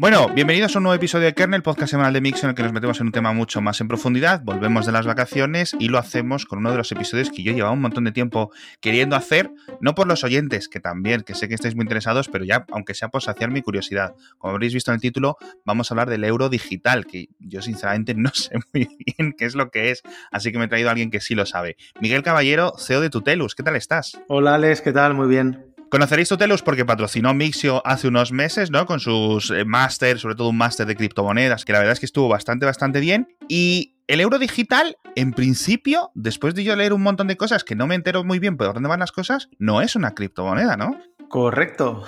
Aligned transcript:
Bueno, 0.00 0.28
bienvenidos 0.32 0.76
a 0.76 0.78
un 0.78 0.84
nuevo 0.84 0.94
episodio 0.94 1.24
de 1.24 1.34
Kernel, 1.34 1.64
podcast 1.64 1.90
semanal 1.90 2.12
de 2.12 2.20
Mix, 2.20 2.44
en 2.44 2.50
el 2.50 2.54
que 2.54 2.62
nos 2.62 2.72
metemos 2.72 3.00
en 3.00 3.06
un 3.06 3.12
tema 3.12 3.32
mucho 3.32 3.60
más 3.60 3.80
en 3.80 3.88
profundidad. 3.88 4.42
Volvemos 4.44 4.86
de 4.86 4.92
las 4.92 5.06
vacaciones 5.06 5.74
y 5.80 5.88
lo 5.88 5.98
hacemos 5.98 6.46
con 6.46 6.60
uno 6.60 6.70
de 6.70 6.76
los 6.76 6.92
episodios 6.92 7.30
que 7.30 7.42
yo 7.42 7.50
llevaba 7.50 7.74
un 7.74 7.80
montón 7.80 8.04
de 8.04 8.12
tiempo 8.12 8.52
queriendo 8.80 9.16
hacer, 9.16 9.50
no 9.80 9.96
por 9.96 10.06
los 10.06 10.22
oyentes, 10.22 10.68
que 10.68 10.78
también, 10.78 11.22
que 11.22 11.34
sé 11.34 11.48
que 11.48 11.56
estáis 11.56 11.74
muy 11.74 11.82
interesados, 11.82 12.28
pero 12.28 12.44
ya, 12.44 12.64
aunque 12.70 12.94
sea 12.94 13.08
por 13.08 13.24
saciar 13.24 13.50
mi 13.50 13.60
curiosidad. 13.60 14.14
Como 14.38 14.52
habréis 14.54 14.72
visto 14.72 14.92
en 14.92 14.94
el 14.94 15.00
título, 15.00 15.36
vamos 15.64 15.90
a 15.90 15.94
hablar 15.94 16.10
del 16.10 16.22
euro 16.22 16.48
digital, 16.48 17.04
que 17.04 17.30
yo 17.40 17.60
sinceramente 17.60 18.14
no 18.14 18.30
sé 18.34 18.54
muy 18.72 18.88
bien 19.04 19.34
qué 19.36 19.46
es 19.46 19.56
lo 19.56 19.72
que 19.72 19.90
es, 19.90 20.02
así 20.30 20.52
que 20.52 20.58
me 20.58 20.66
he 20.66 20.68
traído 20.68 20.90
a 20.90 20.92
alguien 20.92 21.10
que 21.10 21.18
sí 21.18 21.34
lo 21.34 21.44
sabe. 21.44 21.76
Miguel 22.00 22.22
Caballero, 22.22 22.74
CEO 22.78 23.00
de 23.00 23.10
Tutelus, 23.10 23.56
¿qué 23.56 23.64
tal 23.64 23.74
estás? 23.74 24.16
Hola 24.28 24.54
Alex, 24.54 24.80
¿qué 24.80 24.92
tal? 24.92 25.14
Muy 25.14 25.26
bien. 25.26 25.67
Conoceréis 25.90 26.28
Tutelus 26.28 26.62
porque 26.62 26.84
patrocinó 26.84 27.32
Mixio 27.32 27.80
hace 27.86 28.08
unos 28.08 28.30
meses, 28.30 28.70
¿no? 28.70 28.84
Con 28.84 29.00
sus 29.00 29.50
eh, 29.50 29.64
máster, 29.64 30.18
sobre 30.18 30.34
todo 30.34 30.50
un 30.50 30.58
máster 30.58 30.86
de 30.86 30.94
criptomonedas, 30.94 31.64
que 31.64 31.72
la 31.72 31.78
verdad 31.78 31.94
es 31.94 32.00
que 32.00 32.06
estuvo 32.06 32.28
bastante, 32.28 32.66
bastante 32.66 33.00
bien. 33.00 33.28
Y 33.48 33.94
el 34.06 34.20
euro 34.20 34.38
digital, 34.38 34.98
en 35.16 35.32
principio, 35.32 36.10
después 36.14 36.54
de 36.54 36.64
yo 36.64 36.76
leer 36.76 36.92
un 36.92 37.02
montón 37.02 37.26
de 37.26 37.38
cosas 37.38 37.64
que 37.64 37.74
no 37.74 37.86
me 37.86 37.94
entero 37.94 38.22
muy 38.22 38.38
bien 38.38 38.58
por 38.58 38.74
dónde 38.74 38.88
van 38.88 39.00
las 39.00 39.12
cosas, 39.12 39.48
no 39.58 39.80
es 39.80 39.96
una 39.96 40.14
criptomoneda, 40.14 40.76
¿no? 40.76 40.98
Correcto. 41.28 42.04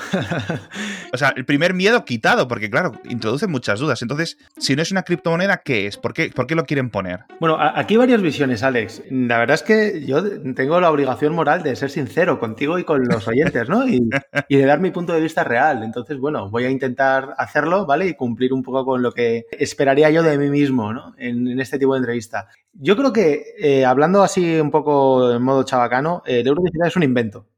o 1.13 1.17
sea, 1.17 1.33
el 1.37 1.45
primer 1.45 1.75
miedo 1.75 2.05
quitado, 2.05 2.49
porque 2.49 2.71
claro, 2.71 2.93
introduce 3.09 3.47
muchas 3.47 3.79
dudas. 3.79 4.01
Entonces, 4.01 4.39
si 4.57 4.75
no 4.75 4.83
es 4.83 4.91
una 4.91 5.03
criptomoneda, 5.03 5.59
¿qué 5.59 5.87
es? 5.87 5.99
¿Por 5.99 6.15
qué, 6.15 6.31
¿Por 6.35 6.47
qué 6.47 6.55
lo 6.55 6.65
quieren 6.65 6.91
poner? 6.91 7.25
Bueno, 7.39 7.59
aquí 7.61 7.95
hay 7.95 7.99
varias 7.99 8.23
visiones, 8.23 8.63
Alex. 8.63 9.03
La 9.11 9.39
verdad 9.39 9.55
es 9.55 9.63
que 9.63 10.07
yo 10.07 10.23
tengo 10.55 10.81
la 10.81 10.91
obligación 10.91 11.35
moral 11.35 11.63
de 11.63 11.77
ser 11.77 11.91
sincero 11.91 12.39
contigo 12.39 12.79
y 12.79 12.85
con 12.85 13.05
los 13.07 13.29
oyentes, 13.29 13.69
¿no? 13.69 13.87
Y, 13.87 14.09
de 14.49 14.65
dar 14.65 14.81
mi 14.81 14.91
punto 14.91 15.13
de 15.13 15.21
vista 15.21 15.45
real. 15.45 15.83
Entonces, 15.83 16.19
bueno, 16.19 16.49
voy 16.49 16.65
a 16.65 16.71
intentar 16.71 17.35
hacerlo, 17.37 17.85
¿vale? 17.85 18.07
Y 18.07 18.15
cumplir 18.15 18.53
un 18.53 18.63
poco 18.63 18.85
con 18.85 19.03
lo 19.03 19.13
que 19.13 19.47
esperaría 19.53 20.11
yo 20.11 20.23
de 20.23 20.39
mí 20.39 20.49
mismo, 20.49 20.93
¿no? 20.93 21.15
En, 21.19 21.61
este 21.61 21.79
tipo 21.79 21.93
de 21.93 21.99
entrevista. 21.99 22.49
Yo 22.73 22.97
creo 22.97 23.13
que, 23.13 23.55
eh, 23.59 23.85
hablando 23.85 24.23
así 24.23 24.59
un 24.59 24.71
poco 24.71 25.33
en 25.33 25.43
modo 25.43 25.63
chabacano, 25.65 26.23
el 26.25 26.47
euro 26.47 26.63
digital 26.63 26.89
es 26.89 26.97
un 26.97 27.03
invento 27.03 27.50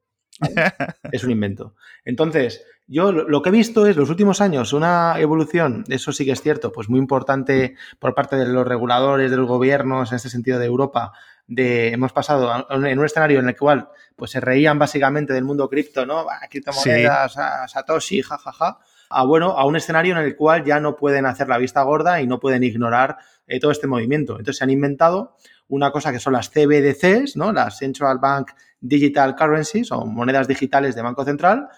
es 1.13 1.25
un 1.25 1.31
invento. 1.31 1.75
Entonces, 2.05 2.65
yo 2.87 3.13
lo 3.13 3.43
que 3.43 3.49
he 3.49 3.53
visto 3.53 3.87
es 3.87 3.97
los 3.97 4.11
últimos 4.11 4.41
años 4.41 4.73
una 4.73 5.15
evolución, 5.19 5.85
eso 5.89 6.13
sí 6.13 6.25
que 6.25 6.33
es 6.33 6.43
cierto, 6.43 6.73
pues 6.73 6.89
muy 6.89 6.99
importante 6.99 7.77
por 7.99 8.15
parte 8.15 8.37
de 8.37 8.47
los 8.47 8.67
reguladores, 8.67 9.31
de 9.31 9.37
los 9.37 9.49
gobiernos, 9.49 10.11
en 10.11 10.17
este 10.17 10.29
sentido 10.29 10.59
de 10.59 10.67
Europa, 10.67 11.13
de 11.47 11.89
hemos 11.89 12.13
pasado 12.13 12.67
en 12.71 12.99
un 12.99 13.05
escenario 13.05 13.39
en 13.39 13.49
el 13.49 13.57
cual 13.57 13.89
pues 14.17 14.31
se 14.31 14.41
reían 14.41 14.79
básicamente 14.79 15.33
del 15.33 15.45
mundo 15.45 15.69
cripto, 15.69 16.07
¿no? 16.07 16.27
Criptomonedas, 16.51 17.35
Satoshi, 17.69 18.23
jajaja. 18.23 18.79
A, 19.15 19.25
bueno, 19.25 19.51
a 19.59 19.67
un 19.67 19.77
escenario 19.77 20.17
en 20.19 20.25
el 20.25 20.37
cual 20.37 20.65
ya 20.65 20.81
no 20.81 20.97
pueden 20.97 21.27
hacer 21.27 21.49
la 21.49 21.59
vista 21.59 21.83
gorda 21.83 22.23
y 22.23 22.27
no 22.27 22.41
pueden 22.41 22.63
ignorar 22.63 23.19
eh, 23.47 23.61
todo 23.61 23.71
este 23.71 23.87
movimiento. 23.87 24.33
Entonces 24.33 24.57
se 24.57 24.65
han 24.65 24.71
inventado 24.71 25.37
una 25.69 25.91
cosa 25.91 26.13
que 26.13 26.19
son 26.19 26.33
las 26.33 26.51
CBDCs, 26.51 27.37
¿no? 27.37 27.53
Las 27.53 27.79
Central 27.79 28.19
Bank 28.19 28.53
Digital 28.83 29.35
Currencies 29.35 29.91
o 29.93 30.05
monedas 30.05 30.47
digitales 30.47 30.95
de 30.95 31.01
Banco 31.01 31.25
Central. 31.25 31.69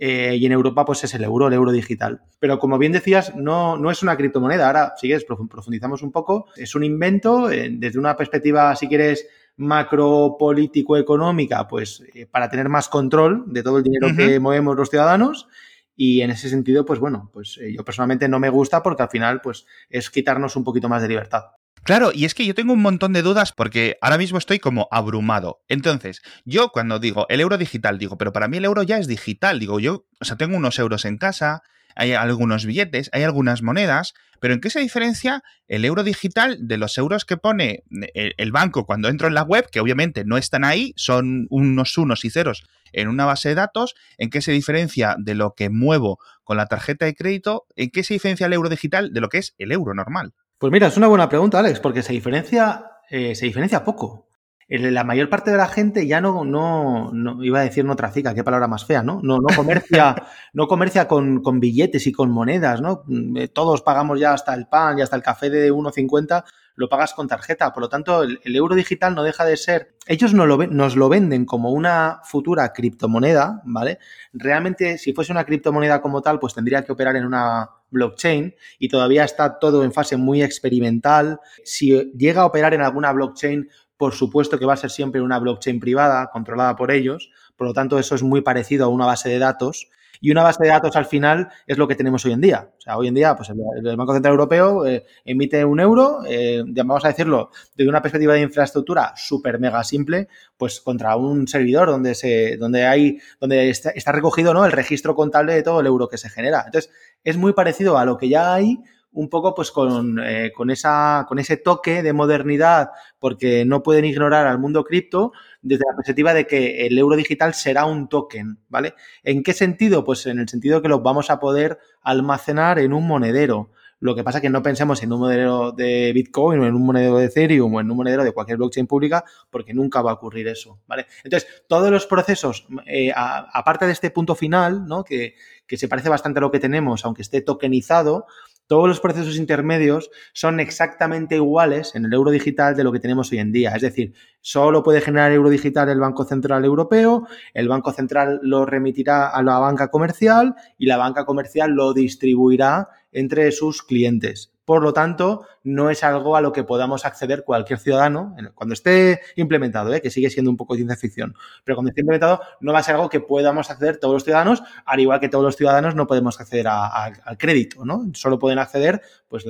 Eh, 0.00 0.36
y 0.36 0.46
en 0.46 0.52
Europa, 0.52 0.84
pues 0.84 1.02
es 1.02 1.12
el 1.14 1.24
euro, 1.24 1.48
el 1.48 1.54
euro 1.54 1.72
digital. 1.72 2.22
Pero 2.38 2.60
como 2.60 2.78
bien 2.78 2.92
decías, 2.92 3.34
no, 3.34 3.76
no 3.76 3.90
es 3.90 4.00
una 4.02 4.16
criptomoneda. 4.16 4.68
Ahora, 4.68 4.92
si 4.96 5.08
quieres, 5.08 5.24
profundizamos 5.24 6.02
un 6.02 6.12
poco. 6.12 6.46
Es 6.56 6.76
un 6.76 6.84
invento 6.84 7.50
eh, 7.50 7.68
desde 7.72 7.98
una 7.98 8.16
perspectiva, 8.16 8.76
si 8.76 8.86
quieres, 8.86 9.26
macropolítico-económica, 9.56 11.66
pues 11.66 12.04
eh, 12.14 12.26
para 12.26 12.48
tener 12.48 12.68
más 12.68 12.88
control 12.88 13.42
de 13.46 13.64
todo 13.64 13.78
el 13.78 13.82
dinero 13.82 14.14
que 14.16 14.38
movemos 14.38 14.76
los 14.76 14.88
ciudadanos. 14.88 15.48
Y 15.96 16.20
en 16.20 16.30
ese 16.30 16.48
sentido, 16.48 16.84
pues 16.84 17.00
bueno, 17.00 17.28
pues 17.32 17.58
yo 17.74 17.84
personalmente 17.84 18.28
no 18.28 18.38
me 18.38 18.50
gusta 18.50 18.84
porque 18.84 19.02
al 19.02 19.08
final, 19.08 19.40
pues 19.40 19.66
es 19.90 20.10
quitarnos 20.10 20.54
un 20.54 20.62
poquito 20.62 20.88
más 20.88 21.02
de 21.02 21.08
libertad. 21.08 21.46
Claro, 21.88 22.10
y 22.12 22.26
es 22.26 22.34
que 22.34 22.44
yo 22.44 22.54
tengo 22.54 22.74
un 22.74 22.82
montón 22.82 23.14
de 23.14 23.22
dudas 23.22 23.52
porque 23.52 23.96
ahora 24.02 24.18
mismo 24.18 24.36
estoy 24.36 24.58
como 24.58 24.88
abrumado. 24.90 25.62
Entonces, 25.68 26.20
yo 26.44 26.68
cuando 26.68 26.98
digo 26.98 27.24
el 27.30 27.40
euro 27.40 27.56
digital, 27.56 27.96
digo, 27.96 28.18
pero 28.18 28.30
para 28.30 28.46
mí 28.46 28.58
el 28.58 28.66
euro 28.66 28.82
ya 28.82 28.98
es 28.98 29.06
digital. 29.06 29.58
Digo, 29.58 29.80
yo, 29.80 30.04
o 30.20 30.24
sea, 30.26 30.36
tengo 30.36 30.54
unos 30.54 30.78
euros 30.78 31.06
en 31.06 31.16
casa, 31.16 31.62
hay 31.96 32.12
algunos 32.12 32.66
billetes, 32.66 33.08
hay 33.14 33.22
algunas 33.22 33.62
monedas, 33.62 34.12
pero 34.38 34.52
¿en 34.52 34.60
qué 34.60 34.68
se 34.68 34.80
diferencia 34.80 35.42
el 35.66 35.82
euro 35.86 36.04
digital 36.04 36.58
de 36.60 36.76
los 36.76 36.98
euros 36.98 37.24
que 37.24 37.38
pone 37.38 37.84
el 37.88 38.52
banco 38.52 38.84
cuando 38.84 39.08
entro 39.08 39.26
en 39.26 39.32
la 39.32 39.42
web, 39.44 39.70
que 39.72 39.80
obviamente 39.80 40.26
no 40.26 40.36
están 40.36 40.64
ahí, 40.64 40.92
son 40.94 41.46
unos 41.48 41.96
unos 41.96 42.22
y 42.26 42.28
ceros 42.28 42.64
en 42.92 43.08
una 43.08 43.24
base 43.24 43.48
de 43.48 43.54
datos? 43.54 43.94
¿En 44.18 44.28
qué 44.28 44.42
se 44.42 44.52
diferencia 44.52 45.16
de 45.18 45.34
lo 45.34 45.54
que 45.54 45.70
muevo 45.70 46.18
con 46.44 46.58
la 46.58 46.66
tarjeta 46.66 47.06
de 47.06 47.14
crédito? 47.14 47.64
¿En 47.76 47.88
qué 47.88 48.04
se 48.04 48.12
diferencia 48.12 48.44
el 48.44 48.52
euro 48.52 48.68
digital 48.68 49.10
de 49.14 49.22
lo 49.22 49.30
que 49.30 49.38
es 49.38 49.54
el 49.56 49.72
euro 49.72 49.94
normal? 49.94 50.34
Pues 50.58 50.72
mira, 50.72 50.88
es 50.88 50.96
una 50.96 51.06
buena 51.06 51.28
pregunta, 51.28 51.60
Alex, 51.60 51.78
porque 51.78 52.02
se 52.02 52.12
diferencia, 52.12 52.90
eh, 53.08 53.36
se 53.36 53.46
diferencia 53.46 53.84
poco. 53.84 54.26
La 54.68 55.04
mayor 55.04 55.30
parte 55.30 55.52
de 55.52 55.56
la 55.56 55.68
gente 55.68 56.06
ya 56.06 56.20
no, 56.20 56.44
no, 56.44 57.10
no, 57.12 57.42
iba 57.42 57.60
a 57.60 57.62
decir 57.62 57.84
no 57.84 57.96
trafica, 57.96 58.34
qué 58.34 58.44
palabra 58.44 58.66
más 58.66 58.84
fea, 58.84 59.02
¿no? 59.02 59.20
No, 59.22 59.38
no 59.38 59.46
comercia, 59.56 60.14
no 60.52 60.66
comercia 60.66 61.06
con, 61.08 61.42
con, 61.42 61.60
billetes 61.60 62.06
y 62.06 62.12
con 62.12 62.30
monedas, 62.30 62.82
¿no? 62.82 63.04
Eh, 63.36 63.48
todos 63.48 63.82
pagamos 63.82 64.18
ya 64.20 64.34
hasta 64.34 64.52
el 64.52 64.66
pan 64.66 64.98
y 64.98 65.02
hasta 65.02 65.16
el 65.16 65.22
café 65.22 65.48
de 65.48 65.72
1,50 65.72 66.44
lo 66.74 66.88
pagas 66.88 67.14
con 67.14 67.28
tarjeta. 67.28 67.72
Por 67.72 67.84
lo 67.84 67.88
tanto, 67.88 68.24
el, 68.24 68.40
euro 68.44 68.74
digital 68.74 69.14
no 69.14 69.22
deja 69.22 69.44
de 69.44 69.56
ser. 69.56 69.94
Ellos 70.06 70.34
no 70.34 70.44
lo, 70.44 70.58
nos 70.66 70.96
lo 70.96 71.08
venden 71.08 71.46
como 71.46 71.70
una 71.70 72.20
futura 72.24 72.72
criptomoneda, 72.72 73.62
¿vale? 73.64 74.00
Realmente, 74.32 74.98
si 74.98 75.12
fuese 75.12 75.32
una 75.32 75.44
criptomoneda 75.44 76.02
como 76.02 76.20
tal, 76.20 76.38
pues 76.38 76.52
tendría 76.52 76.84
que 76.84 76.92
operar 76.92 77.16
en 77.16 77.24
una 77.24 77.70
blockchain 77.90 78.54
y 78.78 78.88
todavía 78.88 79.24
está 79.24 79.58
todo 79.58 79.84
en 79.84 79.92
fase 79.92 80.16
muy 80.16 80.42
experimental. 80.42 81.40
Si 81.64 82.12
llega 82.12 82.42
a 82.42 82.46
operar 82.46 82.74
en 82.74 82.82
alguna 82.82 83.12
blockchain, 83.12 83.68
por 83.96 84.14
supuesto 84.14 84.58
que 84.58 84.66
va 84.66 84.74
a 84.74 84.76
ser 84.76 84.90
siempre 84.90 85.20
una 85.20 85.38
blockchain 85.38 85.80
privada, 85.80 86.30
controlada 86.32 86.76
por 86.76 86.90
ellos. 86.90 87.30
Por 87.56 87.66
lo 87.66 87.72
tanto, 87.74 87.98
eso 87.98 88.14
es 88.14 88.22
muy 88.22 88.42
parecido 88.42 88.84
a 88.86 88.88
una 88.88 89.06
base 89.06 89.28
de 89.28 89.38
datos 89.38 89.88
y 90.20 90.30
una 90.30 90.42
base 90.42 90.62
de 90.62 90.68
datos 90.70 90.96
al 90.96 91.06
final 91.06 91.48
es 91.66 91.78
lo 91.78 91.86
que 91.88 91.94
tenemos 91.94 92.24
hoy 92.24 92.32
en 92.32 92.40
día. 92.40 92.70
O 92.78 92.80
sea, 92.80 92.96
hoy 92.96 93.08
en 93.08 93.14
día, 93.14 93.36
pues 93.36 93.50
el, 93.50 93.96
Banco 93.96 94.12
Central 94.12 94.32
Europeo 94.32 94.86
eh, 94.86 95.04
emite 95.24 95.64
un 95.64 95.80
euro, 95.80 96.20
eh, 96.26 96.62
vamos 96.66 97.04
a 97.04 97.08
decirlo, 97.08 97.50
desde 97.74 97.88
una 97.88 98.02
perspectiva 98.02 98.34
de 98.34 98.42
infraestructura 98.42 99.12
súper 99.16 99.58
mega 99.58 99.82
simple, 99.84 100.28
pues 100.56 100.80
contra 100.80 101.16
un 101.16 101.48
servidor 101.48 101.88
donde 101.88 102.14
se, 102.14 102.56
donde 102.56 102.86
hay, 102.86 103.18
donde 103.40 103.70
está, 103.70 103.90
está 103.90 104.12
recogido 104.12 104.54
¿no? 104.54 104.64
el 104.64 104.72
registro 104.72 105.14
contable 105.14 105.54
de 105.54 105.62
todo 105.62 105.80
el 105.80 105.86
euro 105.86 106.08
que 106.08 106.18
se 106.18 106.28
genera. 106.28 106.62
Entonces, 106.66 106.90
es 107.24 107.36
muy 107.36 107.52
parecido 107.52 107.98
a 107.98 108.04
lo 108.04 108.16
que 108.16 108.28
ya 108.28 108.54
hay, 108.54 108.78
un 109.12 109.28
poco 109.28 109.54
pues 109.54 109.70
con, 109.70 110.18
eh, 110.24 110.52
con, 110.54 110.70
esa, 110.70 111.24
con 111.28 111.38
ese 111.38 111.56
toque 111.56 112.02
de 112.02 112.12
modernidad, 112.12 112.90
porque 113.18 113.64
no 113.64 113.82
pueden 113.82 114.04
ignorar 114.04 114.46
al 114.46 114.58
mundo 114.58 114.84
cripto 114.84 115.32
desde 115.62 115.84
la 115.90 115.96
perspectiva 115.96 116.34
de 116.34 116.46
que 116.46 116.86
el 116.86 116.96
euro 116.98 117.16
digital 117.16 117.54
será 117.54 117.84
un 117.86 118.08
token, 118.08 118.58
¿vale? 118.68 118.94
¿En 119.22 119.42
qué 119.42 119.52
sentido? 119.52 120.04
Pues 120.04 120.26
en 120.26 120.38
el 120.38 120.48
sentido 120.48 120.82
que 120.82 120.88
lo 120.88 121.00
vamos 121.00 121.30
a 121.30 121.40
poder 121.40 121.78
almacenar 122.02 122.78
en 122.78 122.92
un 122.92 123.06
monedero. 123.06 123.70
Lo 124.00 124.14
que 124.14 124.22
pasa 124.22 124.38
es 124.38 124.42
que 124.42 124.50
no 124.50 124.62
pensemos 124.62 125.02
en 125.02 125.12
un 125.12 125.18
monedero 125.18 125.72
de 125.72 126.12
Bitcoin 126.12 126.60
o 126.60 126.66
en 126.66 126.74
un 126.74 126.86
monedero 126.86 127.18
de 127.18 127.24
Ethereum 127.24 127.74
o 127.74 127.80
en 127.80 127.90
un 127.90 127.96
monedero 127.96 128.22
de 128.22 128.30
cualquier 128.30 128.56
blockchain 128.58 128.86
pública, 128.86 129.24
porque 129.50 129.74
nunca 129.74 130.02
va 130.02 130.12
a 130.12 130.14
ocurrir 130.14 130.46
eso, 130.46 130.78
¿vale? 130.86 131.06
Entonces, 131.24 131.64
todos 131.66 131.90
los 131.90 132.06
procesos, 132.06 132.68
eh, 132.86 133.10
aparte 133.14 133.86
de 133.86 133.92
este 133.92 134.10
punto 134.10 134.36
final, 134.36 134.86
¿no? 134.86 135.02
Que, 135.02 135.34
que 135.66 135.76
se 135.76 135.88
parece 135.88 136.08
bastante 136.08 136.38
a 136.38 136.42
lo 136.42 136.52
que 136.52 136.60
tenemos, 136.60 137.04
aunque 137.04 137.22
esté 137.22 137.40
tokenizado, 137.40 138.26
todos 138.68 138.86
los 138.86 139.00
procesos 139.00 139.36
intermedios 139.36 140.10
son 140.32 140.60
exactamente 140.60 141.34
iguales 141.34 141.94
en 141.94 142.04
el 142.04 142.12
euro 142.12 142.30
digital 142.30 142.76
de 142.76 142.84
lo 142.84 142.92
que 142.92 143.00
tenemos 143.00 143.32
hoy 143.32 143.38
en 143.38 143.50
día. 143.50 143.74
Es 143.74 143.82
decir, 143.82 144.12
solo 144.40 144.84
puede 144.84 145.00
generar 145.00 145.32
euro 145.32 145.50
digital 145.50 145.88
el 145.88 145.98
Banco 145.98 146.24
Central 146.24 146.64
Europeo, 146.64 147.26
el 147.54 147.66
Banco 147.66 147.92
Central 147.92 148.38
lo 148.42 148.66
remitirá 148.66 149.28
a 149.28 149.42
la 149.42 149.58
banca 149.58 149.90
comercial 149.90 150.54
y 150.76 150.86
la 150.86 150.98
banca 150.98 151.24
comercial 151.24 151.72
lo 151.72 151.94
distribuirá 151.94 152.90
entre 153.10 153.50
sus 153.52 153.82
clientes. 153.82 154.52
Por 154.68 154.82
lo 154.82 154.92
tanto, 154.92 155.46
no 155.64 155.88
es 155.88 156.04
algo 156.04 156.36
a 156.36 156.42
lo 156.42 156.52
que 156.52 156.62
podamos 156.62 157.06
acceder 157.06 157.42
cualquier 157.42 157.78
ciudadano 157.78 158.36
cuando 158.54 158.74
esté 158.74 159.22
implementado, 159.36 159.94
¿eh? 159.94 160.02
que 160.02 160.10
sigue 160.10 160.28
siendo 160.28 160.50
un 160.50 160.58
poco 160.58 160.74
ciencia 160.74 160.94
ficción. 160.94 161.34
Pero 161.64 161.74
cuando 161.74 161.88
esté 161.88 162.02
implementado, 162.02 162.42
no 162.60 162.74
va 162.74 162.80
a 162.80 162.82
ser 162.82 162.96
algo 162.96 163.08
que 163.08 163.20
podamos 163.20 163.70
acceder 163.70 163.96
todos 163.96 164.12
los 164.12 164.24
ciudadanos, 164.24 164.62
al 164.84 165.00
igual 165.00 165.20
que 165.20 165.30
todos 165.30 165.42
los 165.42 165.56
ciudadanos 165.56 165.94
no 165.94 166.06
podemos 166.06 166.38
acceder 166.38 166.66
al 166.68 167.38
crédito, 167.38 167.86
¿no? 167.86 168.10
Solo 168.12 168.38
pueden 168.38 168.58
acceder 168.58 169.00
pues, 169.26 169.46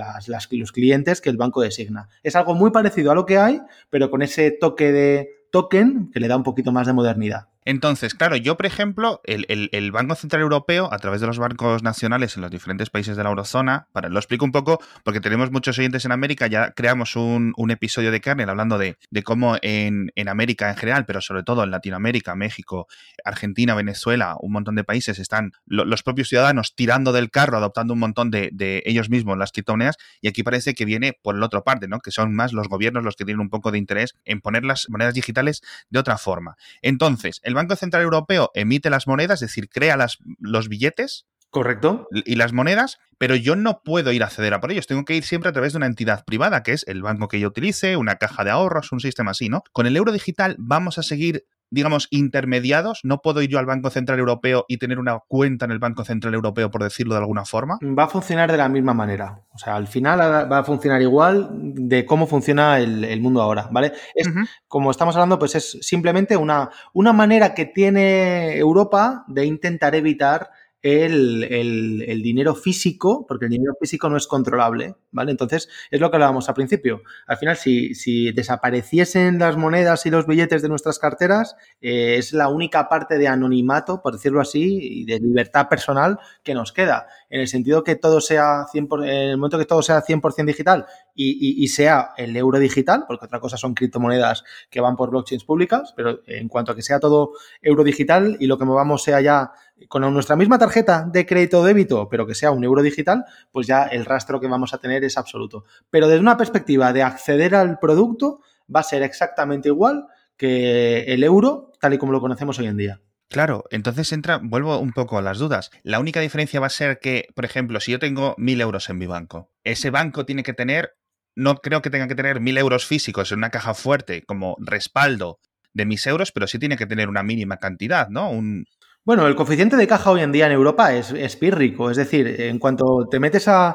los 0.53 0.71
clientes 0.71 1.21
que 1.21 1.31
el 1.31 1.37
banco 1.37 1.63
designa. 1.63 2.09
Es 2.23 2.37
algo 2.37 2.55
muy 2.55 2.71
parecido 2.71 3.11
a 3.11 3.17
lo 3.17 3.27
que 3.27 3.39
hay, 3.39 3.61
pero 3.91 4.13
con 4.13 4.23
ese 4.23 4.53
toque 4.53 4.93
de 4.93 5.47
token 5.51 6.13
que 6.13 6.21
le 6.21 6.29
da 6.29 6.37
un 6.37 6.45
poquito 6.45 6.71
más 6.71 6.87
de 6.87 6.93
modernidad. 6.93 7.49
Entonces, 7.69 8.15
claro, 8.15 8.35
yo, 8.37 8.57
por 8.57 8.65
ejemplo, 8.65 9.21
el, 9.25 9.93
Banco 9.93 10.15
Central 10.15 10.41
Europeo, 10.41 10.89
a 10.91 10.97
través 10.97 11.21
de 11.21 11.27
los 11.27 11.39
bancos 11.39 11.83
nacionales 11.83 12.35
en 12.35 12.41
los 12.41 12.51
diferentes 12.51 12.89
países 12.89 13.15
de 13.15 13.23
la 13.23 13.29
eurozona, 13.29 13.89
para, 13.93 14.09
lo 14.09 14.19
explico 14.19 14.47
un 14.47 14.53
poco, 14.53 14.81
porque 15.05 15.21
tenemos 15.21 15.51
muchos 15.51 15.79
oyentes 15.79 16.07
en 16.07 16.13
América, 16.13 16.47
ya 16.47 16.71
creamos 16.71 17.15
un, 17.15 17.53
episodio 17.69 18.11
de 18.11 18.23
Kernel 18.23 18.49
hablando 18.49 18.79
de, 18.79 18.97
cómo 19.23 19.59
en, 19.61 20.11
América 20.27 20.71
en 20.71 20.77
general, 20.77 21.05
pero 21.05 21.21
sobre 21.21 21.43
todo 21.43 21.63
en 21.63 21.71
Latinoamérica, 21.71 22.35
México, 22.35 22.87
Argentina, 23.23 23.75
Venezuela, 23.75 24.37
un 24.41 24.53
montón 24.53 24.75
de 24.75 24.85
países 24.85 25.19
están 25.19 25.53
los 25.67 26.03
propios 26.03 26.31
ciudadanos 26.31 26.75
tirando 26.75 27.13
del 27.13 27.31
carro, 27.31 27.59
adoptando 27.59 27.93
un 27.93 28.01
montón 28.01 28.31
de, 28.31 28.49
de 28.51 28.83
ellos 28.87 29.11
mismos 29.11 29.37
las 29.37 29.53
criptomonedas, 29.53 29.99
y 30.23 30.29
aquí 30.29 30.43
parece 30.43 30.73
que 30.73 30.87
viene 30.87 31.19
por 31.21 31.39
la 31.39 31.45
otra 31.45 31.61
parte, 31.61 31.87
¿no? 31.87 32.01
Que 32.01 32.13
son 32.13 32.35
más 32.35 32.55
los 32.55 32.67
gobiernos 32.67 33.05
los 33.05 33.15
que 33.15 33.27
tienen 33.27 33.43
un 33.43 33.51
poco 33.51 33.73
de 33.73 33.77
interés 33.77 34.17
en 34.25 34.41
poner 34.41 34.65
las 34.65 34.87
monedas 34.89 35.13
digitales 35.13 35.61
de 35.91 35.99
otra 35.99 36.17
forma. 36.17 36.57
Entonces, 36.81 37.43
el 37.45 37.58
Banco 37.59 37.77
Central 37.77 38.03
Europeo 38.03 38.51
emite 38.55 38.91
las 38.91 39.07
monedas, 39.07 39.43
es 39.43 39.51
decir, 39.51 39.69
crea 39.69 39.97
las, 39.97 40.19
los 40.39 40.69
billetes. 40.69 41.27
Correcto. 41.51 42.07
Y 42.11 42.37
las 42.37 42.53
monedas, 42.53 42.99
pero 43.17 43.35
yo 43.35 43.57
no 43.57 43.83
puedo 43.83 44.13
ir 44.13 44.23
a 44.23 44.27
acceder 44.27 44.53
a 44.53 44.61
por 44.61 44.71
ellos. 44.71 44.87
Tengo 44.87 45.05
que 45.05 45.15
ir 45.15 45.25
siempre 45.25 45.49
a 45.49 45.53
través 45.53 45.73
de 45.73 45.79
una 45.79 45.87
entidad 45.87 46.25
privada, 46.25 46.63
que 46.63 46.73
es 46.73 46.87
el 46.87 47.03
banco 47.03 47.29
que 47.29 47.41
yo 47.41 47.49
utilice, 47.49 47.97
una 47.97 48.17
caja 48.17 48.45
de 48.45 48.51
ahorros, 48.51 48.93
un 48.93 49.01
sistema 49.01 49.31
así, 49.31 49.49
¿no? 49.49 49.63
Con 49.73 49.87
el 49.87 49.97
euro 49.97 50.13
digital 50.13 50.57
vamos 50.59 50.99
a 50.99 51.03
seguir 51.03 51.47
digamos, 51.71 52.09
intermediados? 52.11 53.01
¿No 53.03 53.19
puedo 53.19 53.43
ir 53.43 53.51
yo 53.51 53.59
al 53.59 53.67
Banco 53.67 53.91
Central 53.91 54.19
Europeo 54.19 54.65
y 54.69 54.79
tener 54.79 54.99
una 54.99 55.19
cuenta 55.27 55.65
en 55.65 55.73
el 55.73 55.79
Banco 55.79 56.05
Central 56.05 56.35
Europeo, 56.35 56.71
por 56.71 56.83
decirlo 56.83 57.15
de 57.15 57.21
alguna 57.21 57.45
forma? 57.45 57.79
Va 57.83 58.05
a 58.05 58.09
funcionar 58.09 58.51
de 58.51 58.59
la 58.59 58.69
misma 58.69 58.95
manera. 58.95 59.41
O 59.53 59.59
sea, 59.59 59.77
al 59.77 59.87
final 59.87 60.21
va 60.21 60.59
a 60.59 60.65
funcionar 60.65 61.03
igual 61.03 61.49
de 61.53 62.05
cómo 62.05 62.27
funciona 62.27 62.79
el, 62.79 63.21
mundo 63.21 63.43
ahora, 63.43 63.69
¿vale? 63.71 63.93
Es, 64.15 64.29
Como 64.69 64.91
estamos 64.91 65.17
hablando, 65.17 65.39
pues 65.39 65.55
es 65.55 65.79
simplemente 65.81 66.37
una, 66.37 66.71
una 66.93 67.13
manera 67.13 67.55
que 67.55 67.67
tiene 67.67 68.57
Europa 68.57 69.25
de 69.27 69.45
intentar 69.45 69.95
evitar 69.95 70.51
el, 70.83 72.21
dinero 72.23 72.55
físico, 72.55 73.27
porque 73.27 73.47
el 73.47 73.53
dinero 73.53 73.75
físico 73.81 74.09
no 74.09 74.17
es 74.17 74.27
controlable, 74.27 74.95
¿vale? 75.11 75.31
Entonces, 75.31 75.69
es 75.91 76.01
lo 76.01 76.11
que 76.11 76.17
hablábamos 76.17 76.49
al 76.49 76.55
principio. 76.55 77.03
Al 77.27 77.37
final, 77.37 77.57
si, 77.57 77.95
si 77.95 78.33
desapareciesen 78.33 79.39
las 79.39 79.57
monedas 79.57 80.07
y 80.07 80.11
los 80.11 80.27
billetes 80.27 80.63
de 80.63 80.69
nuestras 80.69 80.99
carteras, 80.99 81.57
eh, 81.81 82.17
es 82.19 82.33
la 82.33 82.49
única 82.49 82.89
parte 82.89 83.19
de 83.19 83.29
anonimato, 83.29 84.03
por 84.03 84.15
decirlo 84.15 84.41
así, 84.41 84.79
y 84.81 85.05
de 85.05 85.21
libertad 85.21 85.69
personal 85.69 86.19
que 86.43 86.55
nos 86.55 86.73
queda. 86.73 87.07
En 87.31 87.41
el 87.41 87.49
sentido 87.49 87.85
que 87.85 87.97
todo 87.97 88.21
sea 88.21 88.67
100%, 88.73 89.05
en 89.05 89.31
el 89.31 89.37
momento 89.37 89.59
que 89.59 89.65
todo 89.65 89.83
sea 89.83 90.03
100% 90.03 90.47
digital 90.47 90.87
y, 91.15 91.63
y, 91.63 91.69
sea 91.69 92.11
el 92.17 92.37
euro 92.37 92.59
digital, 92.59 93.05
porque 93.07 93.27
otra 93.27 93.41
cosa 93.41 93.57
son 93.57 93.75
criptomonedas 93.75 94.45
que 94.71 94.81
van 94.81 94.97
por 94.97 95.11
blockchains 95.11 95.45
públicas, 95.45 95.93
pero 95.97 96.21
en 96.27 96.49
cuanto 96.49 96.73
a 96.73 96.77
que 96.77 96.83
sea 96.83 97.01
todo 97.01 97.33
euro 97.61 97.85
digital 97.85 98.37
y 98.41 98.47
lo 98.47 98.59
que 98.59 98.65
movamos 98.65 99.03
sea 99.03 99.21
ya 99.21 99.53
con 99.89 100.03
nuestra 100.13 100.37
misma 100.37 100.59
tarjeta 100.59 101.09
de 101.11 101.25
crédito 101.27 101.61
o 101.61 101.65
débito, 101.65 102.09
pero 102.09 102.27
que 102.27 102.35
sea 102.35 102.51
un 102.51 102.65
euro 102.65 102.83
digital, 102.83 103.25
pues 103.53 103.67
ya 103.67 103.85
el 103.85 104.05
rastro 104.05 104.41
que 104.41 104.49
vamos 104.49 104.75
a 104.75 104.79
tener 104.79 104.98
es 105.05 105.19
absoluto. 105.19 105.65
Pero 105.91 106.09
desde 106.09 106.21
una 106.21 106.37
perspectiva 106.37 106.93
de 106.93 107.03
acceder 107.03 107.55
al 107.55 107.79
producto, 107.79 108.41
va 108.75 108.81
a 108.81 108.85
ser 108.85 109.03
exactamente 109.03 109.69
igual 109.69 110.07
que 110.37 111.05
el 111.09 111.25
euro 111.25 111.73
tal 111.81 111.95
y 111.95 111.99
como 111.99 112.13
lo 112.13 112.21
conocemos 112.21 112.59
hoy 112.59 112.67
en 112.67 112.77
día. 112.77 113.01
Claro, 113.29 113.65
entonces 113.71 114.11
entra, 114.13 114.41
vuelvo 114.43 114.79
un 114.79 114.93
poco 114.93 115.19
a 115.19 115.23
las 115.23 115.39
dudas. 115.39 115.71
La 115.83 116.01
única 116.01 116.21
diferencia 116.21 116.61
va 116.61 116.67
a 116.69 116.71
ser 116.71 116.99
que, 116.99 117.27
por 117.35 117.45
ejemplo, 117.45 117.79
si 117.79 117.93
yo 117.93 117.99
tengo 117.99 118.35
mil 118.39 118.61
euros 118.61 118.89
en 118.89 118.97
mi 118.97 119.07
banco, 119.07 119.51
ese 119.65 119.91
banco 119.91 120.25
tiene 120.25 120.43
que 120.43 120.55
tener, 120.55 120.95
no 121.35 121.57
creo 121.57 121.83
que 121.83 121.91
tenga 121.91 122.09
que 122.09 122.15
tener 122.15 122.41
mil 122.41 122.57
euros 122.57 122.87
físicos 122.87 123.31
en 123.31 123.39
una 123.39 123.51
caja 123.51 123.75
fuerte 123.75 124.23
como 124.23 124.57
respaldo 124.61 125.41
de 125.75 125.85
mis 125.85 126.07
euros, 126.07 126.33
pero 126.33 126.47
sí 126.47 126.59
tiene 126.59 126.79
que 126.79 126.87
tener 126.87 127.11
una 127.11 127.23
mínima 127.23 127.59
cantidad, 127.59 128.09
¿no? 128.09 128.31
Un, 128.31 128.65
bueno, 129.09 129.27
el 129.27 129.37
coeficiente 129.37 129.79
de 129.79 129.87
caja 129.87 130.11
hoy 130.11 130.21
en 130.21 130.33
día 130.33 130.45
en 130.45 130.53
Europa 130.53 130.93
es, 130.93 131.13
es 131.13 131.35
pírrico, 131.35 131.91
es 131.91 131.97
decir, 131.97 132.43
en 132.43 132.59
cuanto 132.59 133.09
te 133.11 133.19
metes 133.19 133.49
a, 133.49 133.75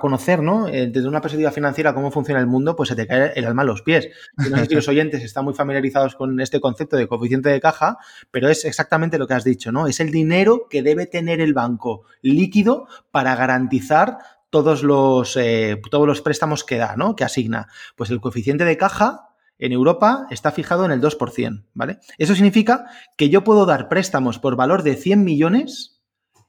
conocer, 0.00 0.40
¿no? 0.44 0.68
Eh, 0.68 0.86
desde 0.92 1.08
una 1.08 1.20
perspectiva 1.20 1.50
financiera 1.50 1.92
cómo 1.92 2.12
funciona 2.12 2.38
el 2.38 2.46
mundo, 2.46 2.76
pues 2.76 2.90
se 2.90 2.94
te 2.94 3.08
cae 3.08 3.32
el 3.34 3.44
alma 3.46 3.62
a 3.62 3.64
los 3.64 3.82
pies. 3.82 4.10
no 4.36 4.58
sé 4.58 4.66
si 4.66 4.74
los 4.76 4.86
oyentes 4.86 5.24
están 5.24 5.44
muy 5.44 5.54
familiarizados 5.54 6.14
con 6.14 6.38
este 6.38 6.60
concepto 6.60 6.96
de 6.96 7.08
coeficiente 7.08 7.48
de 7.48 7.60
caja, 7.60 7.98
pero 8.30 8.48
es 8.48 8.64
exactamente 8.64 9.18
lo 9.18 9.26
que 9.26 9.34
has 9.34 9.42
dicho, 9.42 9.72
¿no? 9.72 9.88
Es 9.88 9.98
el 9.98 10.12
dinero 10.12 10.68
que 10.70 10.84
debe 10.84 11.06
tener 11.06 11.40
el 11.40 11.52
banco 11.52 12.04
líquido 12.20 12.86
para 13.10 13.34
garantizar 13.34 14.18
todos 14.50 14.84
los, 14.84 15.36
eh, 15.36 15.82
todos 15.90 16.06
los 16.06 16.22
préstamos 16.22 16.62
que 16.62 16.76
da, 16.76 16.94
¿no? 16.94 17.16
Que 17.16 17.24
asigna. 17.24 17.66
Pues 17.96 18.10
el 18.10 18.20
coeficiente 18.20 18.64
de 18.64 18.76
caja 18.76 19.31
en 19.62 19.70
Europa 19.70 20.26
está 20.30 20.50
fijado 20.50 20.84
en 20.84 20.90
el 20.90 21.00
2%, 21.00 21.66
¿vale? 21.72 22.00
Eso 22.18 22.34
significa 22.34 22.86
que 23.16 23.28
yo 23.30 23.44
puedo 23.44 23.64
dar 23.64 23.88
préstamos 23.88 24.40
por 24.40 24.56
valor 24.56 24.82
de 24.82 24.96
100 24.96 25.22
millones 25.22 26.02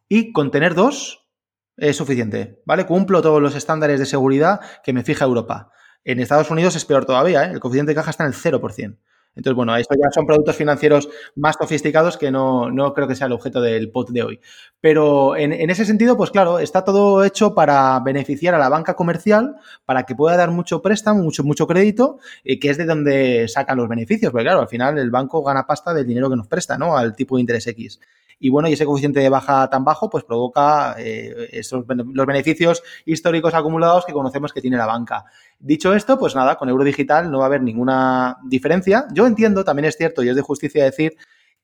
y 0.09 0.31
con 0.31 0.49
tener 0.49 0.73
dos 0.73 1.29
es 1.77 1.95
suficiente, 1.95 2.61
¿vale? 2.65 2.87
Cumplo 2.87 3.21
todos 3.21 3.39
los 3.39 3.55
estándares 3.55 3.99
de 3.99 4.07
seguridad 4.07 4.61
que 4.83 4.93
me 4.93 5.03
fija 5.03 5.25
Europa. 5.25 5.71
En 6.03 6.19
Estados 6.19 6.49
Unidos 6.49 6.75
es 6.75 6.85
peor 6.85 7.05
todavía, 7.05 7.45
¿eh? 7.45 7.51
El 7.51 7.59
coeficiente 7.59 7.91
de 7.91 7.95
caja 7.95 8.09
está 8.09 8.23
en 8.23 8.31
el 8.31 8.35
0%. 8.35 8.97
Entonces, 9.35 9.55
bueno, 9.55 9.75
esto 9.75 9.95
ya 9.95 10.11
son 10.11 10.25
productos 10.25 10.55
financieros 10.55 11.09
más 11.35 11.55
sofisticados 11.59 12.17
que 12.17 12.31
no, 12.31 12.69
no 12.69 12.93
creo 12.93 13.07
que 13.07 13.15
sea 13.15 13.27
el 13.27 13.33
objeto 13.33 13.61
del 13.61 13.89
pod 13.89 14.11
de 14.11 14.23
hoy. 14.23 14.39
Pero 14.79 15.35
en, 15.35 15.69
ese 15.69 15.85
sentido, 15.85 16.17
pues 16.17 16.29
claro, 16.29 16.59
está 16.59 16.83
todo 16.83 17.23
hecho 17.23 17.55
para 17.55 17.99
beneficiar 18.01 18.53
a 18.53 18.59
la 18.59 18.69
banca 18.69 18.95
comercial, 18.95 19.55
para 19.85 20.03
que 20.03 20.15
pueda 20.15 20.37
dar 20.37 20.51
mucho 20.51 20.81
préstamo, 20.81 21.23
mucho, 21.23 21.43
mucho 21.43 21.67
crédito, 21.67 22.19
y 22.43 22.59
que 22.59 22.69
es 22.69 22.77
de 22.77 22.85
donde 22.85 23.47
sacan 23.47 23.77
los 23.77 23.89
beneficios. 23.89 24.31
Porque 24.31 24.45
claro, 24.45 24.61
al 24.61 24.67
final 24.67 24.97
el 24.97 25.09
banco 25.09 25.41
gana 25.41 25.65
pasta 25.65 25.93
del 25.93 26.05
dinero 26.05 26.29
que 26.29 26.35
nos 26.35 26.47
presta, 26.47 26.77
¿no? 26.77 26.95
Al 26.97 27.15
tipo 27.15 27.37
de 27.37 27.41
interés 27.41 27.65
X. 27.67 27.99
Y 28.39 28.49
bueno, 28.49 28.67
y 28.67 28.73
ese 28.73 28.85
coeficiente 28.85 29.19
de 29.19 29.29
baja 29.29 29.69
tan 29.69 29.83
bajo, 29.83 30.09
pues 30.09 30.23
provoca 30.23 30.95
eh, 30.97 31.49
esos, 31.51 31.85
los 31.87 32.25
beneficios 32.25 32.83
históricos 33.05 33.53
acumulados 33.53 34.05
que 34.05 34.13
conocemos 34.13 34.53
que 34.53 34.61
tiene 34.61 34.77
la 34.77 34.85
banca. 34.85 35.25
Dicho 35.59 35.93
esto, 35.93 36.17
pues 36.17 36.35
nada, 36.35 36.57
con 36.57 36.69
euro 36.69 36.83
digital 36.83 37.31
no 37.31 37.39
va 37.39 37.45
a 37.45 37.47
haber 37.47 37.61
ninguna 37.61 38.37
diferencia. 38.43 39.05
Yo 39.13 39.25
entiendo, 39.25 39.63
también 39.63 39.85
es 39.85 39.97
cierto 39.97 40.23
y 40.23 40.29
es 40.29 40.35
de 40.35 40.41
justicia 40.41 40.83
decir 40.83 41.15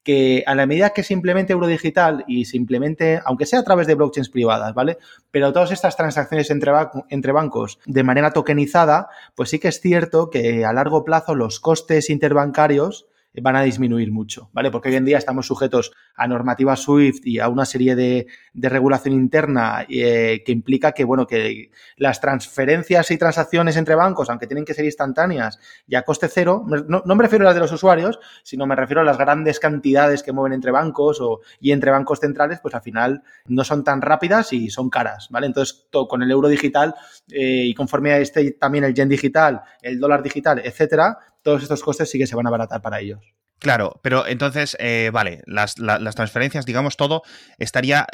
que 0.03 0.43
a 0.47 0.55
la 0.55 0.65
medida 0.65 0.91
que 0.91 1.03
se 1.03 1.13
implemente 1.13 1.53
euro 1.53 1.67
digital 1.67 2.23
y 2.27 2.45
se 2.45 2.57
implemente, 2.57 3.21
aunque 3.25 3.45
sea 3.45 3.59
a 3.59 3.63
través 3.63 3.87
de 3.87 3.95
blockchains 3.95 4.29
privadas, 4.29 4.73
¿vale? 4.73 4.97
Pero 5.31 5.51
todas 5.51 5.71
estas 5.71 5.97
transacciones 5.97 6.49
entre, 6.49 6.71
entre 7.09 7.31
bancos 7.31 7.79
de 7.85 8.03
manera 8.03 8.31
tokenizada, 8.31 9.09
pues 9.35 9.49
sí 9.49 9.59
que 9.59 9.67
es 9.67 9.81
cierto 9.81 10.29
que 10.29 10.65
a 10.65 10.73
largo 10.73 11.03
plazo 11.03 11.35
los 11.35 11.59
costes 11.59 12.09
interbancarios 12.09 13.07
van 13.35 13.55
a 13.55 13.61
disminuir 13.61 14.11
mucho, 14.11 14.49
¿vale? 14.53 14.71
Porque 14.71 14.89
hoy 14.89 14.95
en 14.95 15.05
día 15.05 15.17
estamos 15.17 15.45
sujetos 15.45 15.91
a 16.15 16.27
normativa 16.27 16.75
SWIFT 16.75 17.25
y 17.27 17.39
a 17.39 17.47
una 17.47 17.65
serie 17.65 17.95
de, 17.95 18.27
regulación 18.53 19.13
interna 19.13 19.85
eh, 19.89 20.43
que 20.45 20.51
implica 20.51 20.91
que, 20.91 21.03
bueno, 21.03 21.25
que 21.25 21.71
las 21.95 22.19
transferencias 22.19 23.09
y 23.11 23.17
transacciones 23.17 23.77
entre 23.77 23.95
bancos, 23.95 24.29
aunque 24.29 24.47
tienen 24.47 24.65
que 24.65 24.73
ser 24.73 24.85
instantáneas 24.85 25.59
y 25.87 25.95
a 25.95 26.03
coste 26.03 26.27
cero, 26.27 26.65
no, 26.67 27.15
me 27.15 27.23
refiero 27.23 27.45
a 27.45 27.49
las 27.49 27.55
de 27.55 27.61
los 27.61 27.71
usuarios, 27.71 28.19
sino 28.43 28.65
me 28.65 28.75
refiero 28.75 29.01
a 29.01 29.03
las 29.03 29.17
grandes 29.17 29.59
cantidades 29.59 30.23
que 30.23 30.33
mueven 30.33 30.53
entre 30.53 30.71
bancos 30.71 31.21
o, 31.21 31.39
y 31.59 31.71
entre 31.71 31.91
bancos 31.91 32.19
centrales, 32.19 32.59
pues 32.61 32.75
al 32.75 32.81
final 32.81 33.23
no 33.45 33.63
son 33.63 33.83
tan 33.83 34.01
rápidas 34.01 34.53
y 34.53 34.69
son 34.69 34.89
caras, 34.89 35.27
¿vale? 35.29 35.47
Entonces, 35.47 35.87
con 35.91 36.21
el 36.21 36.31
euro 36.31 36.47
digital 36.47 36.95
eh, 37.31 37.65
y 37.65 37.73
conforme 37.73 38.11
a 38.11 38.19
este 38.19 38.51
también 38.51 38.83
el 38.83 38.93
yen 38.93 39.09
digital, 39.09 39.61
el 39.81 39.99
dólar 39.99 40.23
digital, 40.23 40.61
etcétera, 40.63 41.17
todos 41.41 41.63
estos 41.63 41.81
costes 41.83 42.09
sí 42.09 42.17
que 42.17 42.27
se 42.27 42.35
van 42.35 42.45
a 42.45 42.49
abaratar 42.49 42.81
para 42.81 42.99
ellos. 42.99 43.19
Claro, 43.59 43.99
pero 44.01 44.25
entonces, 44.25 44.77
eh, 44.79 45.11
vale, 45.13 45.41
las, 45.45 45.75
transferencias, 45.75 46.65
digamos, 46.65 46.95
todo 46.95 47.23
estaría 47.57 48.07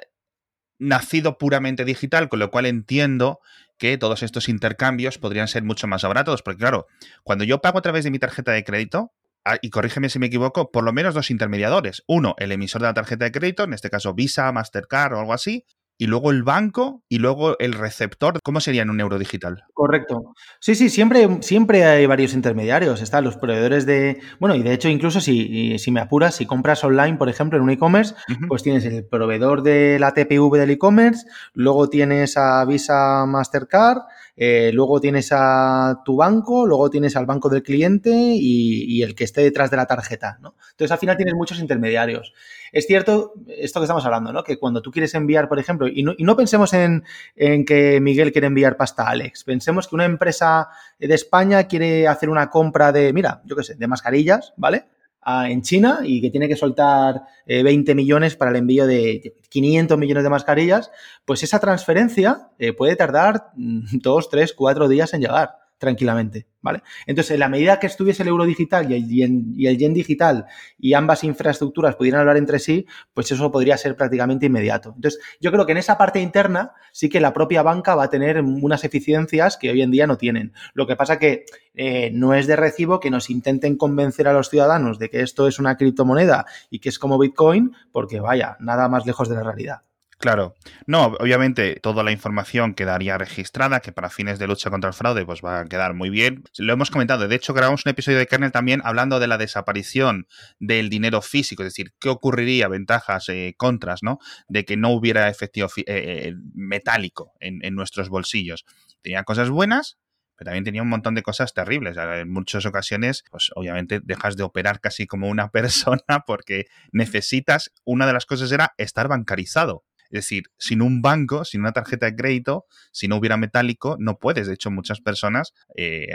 nacido 0.79 1.38
puramente 1.38 1.86
digital, 1.86 2.29
con 2.29 2.39
lo 2.39 2.50
cual 2.50 2.65
entiendo 2.65 3.39
que 3.77 3.98
todos 3.98 4.24
estos 4.24 4.50
intercambios 4.50 5.17
podrían 5.17 5.48
ser 5.48 5.63
mucho 5.63 5.88
más 5.88 6.03
baratos, 6.03 6.41
porque 6.41 6.60
claro, 6.60 6.88
cuando 7.24 7.44
yo 7.44 7.62
pago 7.62 7.77
a 7.77 7.82
través 7.82 8.03
de 8.03 8.12
mi 8.12 8.20
tarjeta 8.20 8.51
de 8.51 8.63
crédito, 8.63 9.13
ah, 9.46 9.58
y 9.62 9.70
corrígeme 9.70 10.10
si 10.10 10.17
me 10.17 10.27
equivoco, 10.27 10.72
por 10.72 10.84
lo 10.84 10.91
menos 10.91 11.13
dos 11.13 11.29
intermediadores. 11.29 12.03
Uno, 12.08 12.36
el 12.39 12.51
emisor 12.51 12.82
de 12.82 12.88
la 12.88 12.94
tarjeta 12.94 13.25
de 13.25 13.32
crédito, 13.32 13.63
en 13.63 13.74
este 13.74 13.89
caso 13.89 14.13
Visa, 14.13 14.51
Mastercard 14.51 15.13
o 15.13 15.20
algo 15.20 15.34
así, 15.34 15.65
y 15.98 16.08
luego 16.08 16.32
el 16.32 16.44
banco 16.44 17.04
y 17.10 17.20
luego 17.20 17.58
el 17.60 17.74
receptor. 17.74 18.40
¿Cómo 18.44 18.60
sería 18.60 18.82
en 18.82 18.90
un 18.90 19.00
euro 19.00 19.18
digital? 19.18 19.64
Correcto. 19.74 20.34
Sí, 20.60 20.75
sí, 20.75 20.90
siempre, 20.90 21.42
siempre 21.42 21.86
hay 21.86 22.06
varios 22.06 22.34
intermediarios. 22.34 23.02
Están 23.02 23.24
los 23.24 23.38
proveedores 23.38 23.86
de. 23.86 24.20
Bueno, 24.40 24.56
y 24.56 24.64
de 24.64 24.74
hecho, 24.74 24.90
incluso 24.90 25.22
si, 25.22 25.78
si 25.80 25.92
me 25.92 26.02
apuras, 26.02 26.36
si 26.36 26.46
compras 26.46 26.84
online, 26.84 27.18
por 27.18 27.30
ejemplo, 27.30 27.58
en 27.58 27.64
un 27.64 27.70
e-commerce, 27.70 28.16
pues 28.48 28.64
tienes 28.64 28.86
el 28.86 29.06
proveedor 29.06 29.64
de 29.64 29.98
la 30.00 30.14
TPV 30.14 30.58
del 30.58 30.72
e-commerce, 30.72 31.25
luego 31.54 31.90
tienes 31.90 32.38
a 32.38 32.66
Visa 32.66 33.25
Mastercard, 33.25 34.00
eh, 34.38 34.72
luego 34.74 35.00
tienes 35.00 35.30
a 35.32 36.01
tu 36.04 36.18
banco, 36.18 36.65
luego 36.65 36.89
tienes 36.89 37.15
al 37.15 37.25
banco 37.25 37.50
del 37.50 37.63
cliente 37.63 38.12
y, 38.12 38.84
y 38.86 39.04
el 39.04 39.15
que 39.15 39.24
esté 39.24 39.42
detrás 39.42 39.72
de 39.72 39.77
la 39.77 39.86
tarjeta. 39.86 40.38
¿no? 40.42 40.56
Entonces, 40.72 40.92
al 40.92 41.00
final 41.00 41.18
tienes 41.18 41.36
muchos 41.36 41.60
intermediarios. 41.60 42.34
Es 42.75 42.88
cierto 42.88 43.34
esto 43.48 43.80
que 43.80 43.86
estamos 43.86 44.06
hablando, 44.06 44.34
¿no? 44.34 44.44
Que 44.44 44.58
cuando 44.58 44.82
tú 44.82 44.92
quieres 44.92 45.13
enviar, 45.15 45.48
por 45.48 45.60
ejemplo, 45.60 45.88
y 45.88 46.04
no, 46.04 46.36
pensemos 46.36 46.74
en, 46.74 47.04
que 47.36 48.00
Miguel 48.01 48.34
quiere 48.34 48.48
enviar 48.48 48.75
pasta 48.75 49.04
a 49.04 49.12
Alex, 49.12 49.46
pensemos 49.46 49.88
que 49.88 49.96
una 49.96 50.04
empresa 50.04 50.68
de 51.00 51.13
España 51.13 51.68
quiere 51.68 52.06
hacer 52.08 52.30
una 52.30 52.50
compra 52.50 52.92
de, 52.92 53.13
mira, 53.13 53.42
yo 53.46 53.56
qué 53.56 53.63
sé, 53.63 53.75
de 53.75 53.88
mascarillas, 53.88 54.54
¿vale? 54.58 54.88
En 55.25 55.62
China 55.62 56.00
y 56.03 56.22
que 56.22 56.29
tiene 56.29 56.48
que 56.48 56.55
soltar 56.55 57.24
20 57.48 57.91
eh, 57.91 57.96
millones 57.96 58.36
para 58.36 58.51
el 58.51 58.58
envío 58.58 58.86
de 58.86 59.36
500 59.50 59.98
millones 59.98 60.24
de 60.24 60.29
mascarillas, 60.29 60.91
pues 61.25 61.44
esa 61.44 61.60
transferencia 61.60 62.50
eh, 62.60 62.74
puede 62.74 62.96
tardar 62.96 63.51
2, 63.55 64.29
3, 64.29 64.53
4 64.53 64.88
días 64.88 65.13
en 65.13 65.22
llegar 65.22 65.64
tranquilamente, 65.77 66.48
¿vale? 66.62 66.82
Entonces, 67.05 67.32
en 67.32 67.39
la 67.39 67.50
medida 67.50 67.79
que 67.79 67.88
estuviese 67.88 68.24
el 68.24 68.29
euro 68.29 68.46
digital 68.46 68.89
y 68.91 68.96
el, 68.96 69.08
yen, 69.08 69.53
y 69.55 69.67
el 69.67 69.77
yen 69.77 69.94
digital 69.94 70.46
y 70.77 70.94
ambas 70.94 71.24
infraestructuras 71.24 71.96
pudieran 71.96 72.22
hablar 72.22 72.38
entre 72.38 72.60
sí, 72.60 72.86
pues 73.13 73.32
eso 73.32 73.51
podría 73.51 73.77
ser 73.77 73.96
prácticamente 73.96 74.46
inmediato. 74.46 74.94
Entonces, 74.96 75.22
yo 75.39 75.51
creo 75.51 75.65
que 75.65 75.74
en 75.74 75.77
esa 75.77 75.98
parte 75.98 76.20
interna 76.20 76.74
sí 76.91 77.10
que 77.10 77.20
la 77.20 77.34
propia 77.34 77.62
banca 77.62 77.96
va 77.96 78.03
a 78.03 78.10
tener 78.10 78.41
unas 78.41 78.84
eficiencias 78.84 79.58
que 79.58 79.70
hoy 79.70 79.82
en 79.82 79.91
día 79.91 80.08
no 80.08 80.17
tienen. 80.17 80.53
Lo 80.74 80.88
que 80.88 80.96
pasa 80.96 81.20
que 81.20 81.46
eh, 81.74 82.12
no 82.13 82.34
es 82.34 82.48
de 82.48 82.55
recibo 82.55 83.00
que 83.00 83.12
nos 83.12 83.29
intenten 83.29 83.77
convencer 83.77 84.27
a 84.27 84.34
los 84.34 84.50
ciudadanos 84.50 84.98
de 84.98 85.10
que 85.10 85.22
esto 85.22 85.48
es 85.48 85.60
una 85.60 85.77
criptomoneda 85.77 86.46
y 86.70 86.79
que 86.79 86.89
es 86.89 87.00
como 87.00 87.20
Bitcoin, 87.20 87.74
porque 87.91 88.20
vaya, 88.20 88.58
nada 88.60 88.88
más 88.88 89.05
lejos 89.05 89.29
de 89.29 89.36
la 89.36 89.44
realidad. 89.44 89.82
Claro, 90.25 90.55
no, 90.88 91.15
obviamente 91.20 91.79
toda 91.79 92.01
la 92.01 92.12
información 92.12 92.74
quedaría 92.74 93.15
registrada, 93.15 93.79
que 93.79 93.91
para 93.91 94.10
fines 94.10 94.39
de 94.39 94.48
lucha 94.48 94.72
contra 94.72 94.88
el 94.88 94.96
fraude 94.96 95.24
pues 95.24 95.41
va 95.46 95.60
a 95.60 95.65
quedar 95.65 95.94
muy 95.94 96.10
bien. 96.10 96.46
Lo 96.58 96.74
hemos 96.74 96.89
comentado, 96.89 97.27
de 97.27 97.36
hecho 97.36 97.53
grabamos 97.53 97.86
un 97.86 97.91
episodio 97.91 98.17
de 98.17 98.25
Kernel 98.25 98.51
también 98.51 98.82
hablando 98.84 99.20
de 99.20 99.27
la 99.27 99.38
desaparición 99.38 100.25
del 100.58 100.89
dinero 100.89 101.22
físico, 101.22 101.62
es 101.62 101.67
decir, 101.67 101.94
qué 102.00 102.10
ocurriría, 102.10 102.67
ventajas, 102.67 103.29
eh, 103.29 103.53
contras, 103.55 104.01
¿no? 104.01 104.17
De 104.48 104.65
que 104.65 104.77
no 104.77 104.89
hubiera 104.89 105.29
efectivo 105.29 105.67
eh, 105.77 105.84
eh, 105.86 106.34
metálico 106.55 107.34
en, 107.39 107.63
en 107.63 107.75
nuestros 107.75 108.10
bolsillos. 108.10 108.65
Tenía 109.03 109.24
cosas 109.25 109.51
buenas, 109.51 110.00
pero 110.36 110.50
también 110.50 110.63
tenía 110.63 110.82
un 110.82 110.89
montón 110.89 111.15
de 111.15 111.22
cosas 111.22 111.53
terribles. 111.53 111.98
En 111.98 112.32
muchas 112.32 112.65
ocasiones, 112.65 113.24
pues 113.29 113.51
obviamente 113.55 114.01
dejas 114.03 114.36
de 114.36 114.41
operar 114.44 114.79
casi 114.79 115.05
como 115.05 115.29
una 115.29 115.50
persona 115.51 116.24
porque 116.25 116.65
necesitas, 116.91 117.72
una 117.84 118.08
de 118.08 118.13
las 118.13 118.25
cosas 118.25 118.51
era 118.51 118.74
estar 118.77 119.08
bancarizado. 119.08 119.85
Es 120.05 120.25
decir, 120.25 120.45
sin 120.57 120.81
un 120.81 121.01
banco, 121.01 121.45
sin 121.45 121.62
una 121.62 121.71
tarjeta 121.71 122.05
de 122.05 122.15
crédito, 122.15 122.65
si 122.91 123.07
no 123.07 123.17
hubiera 123.17 123.38
metálico, 123.38 123.97
no 124.00 124.17
puedes. 124.17 124.47
De 124.47 124.53
hecho, 124.53 124.71
muchas 124.71 125.01
personas 125.01 125.53
eh, 125.75 126.07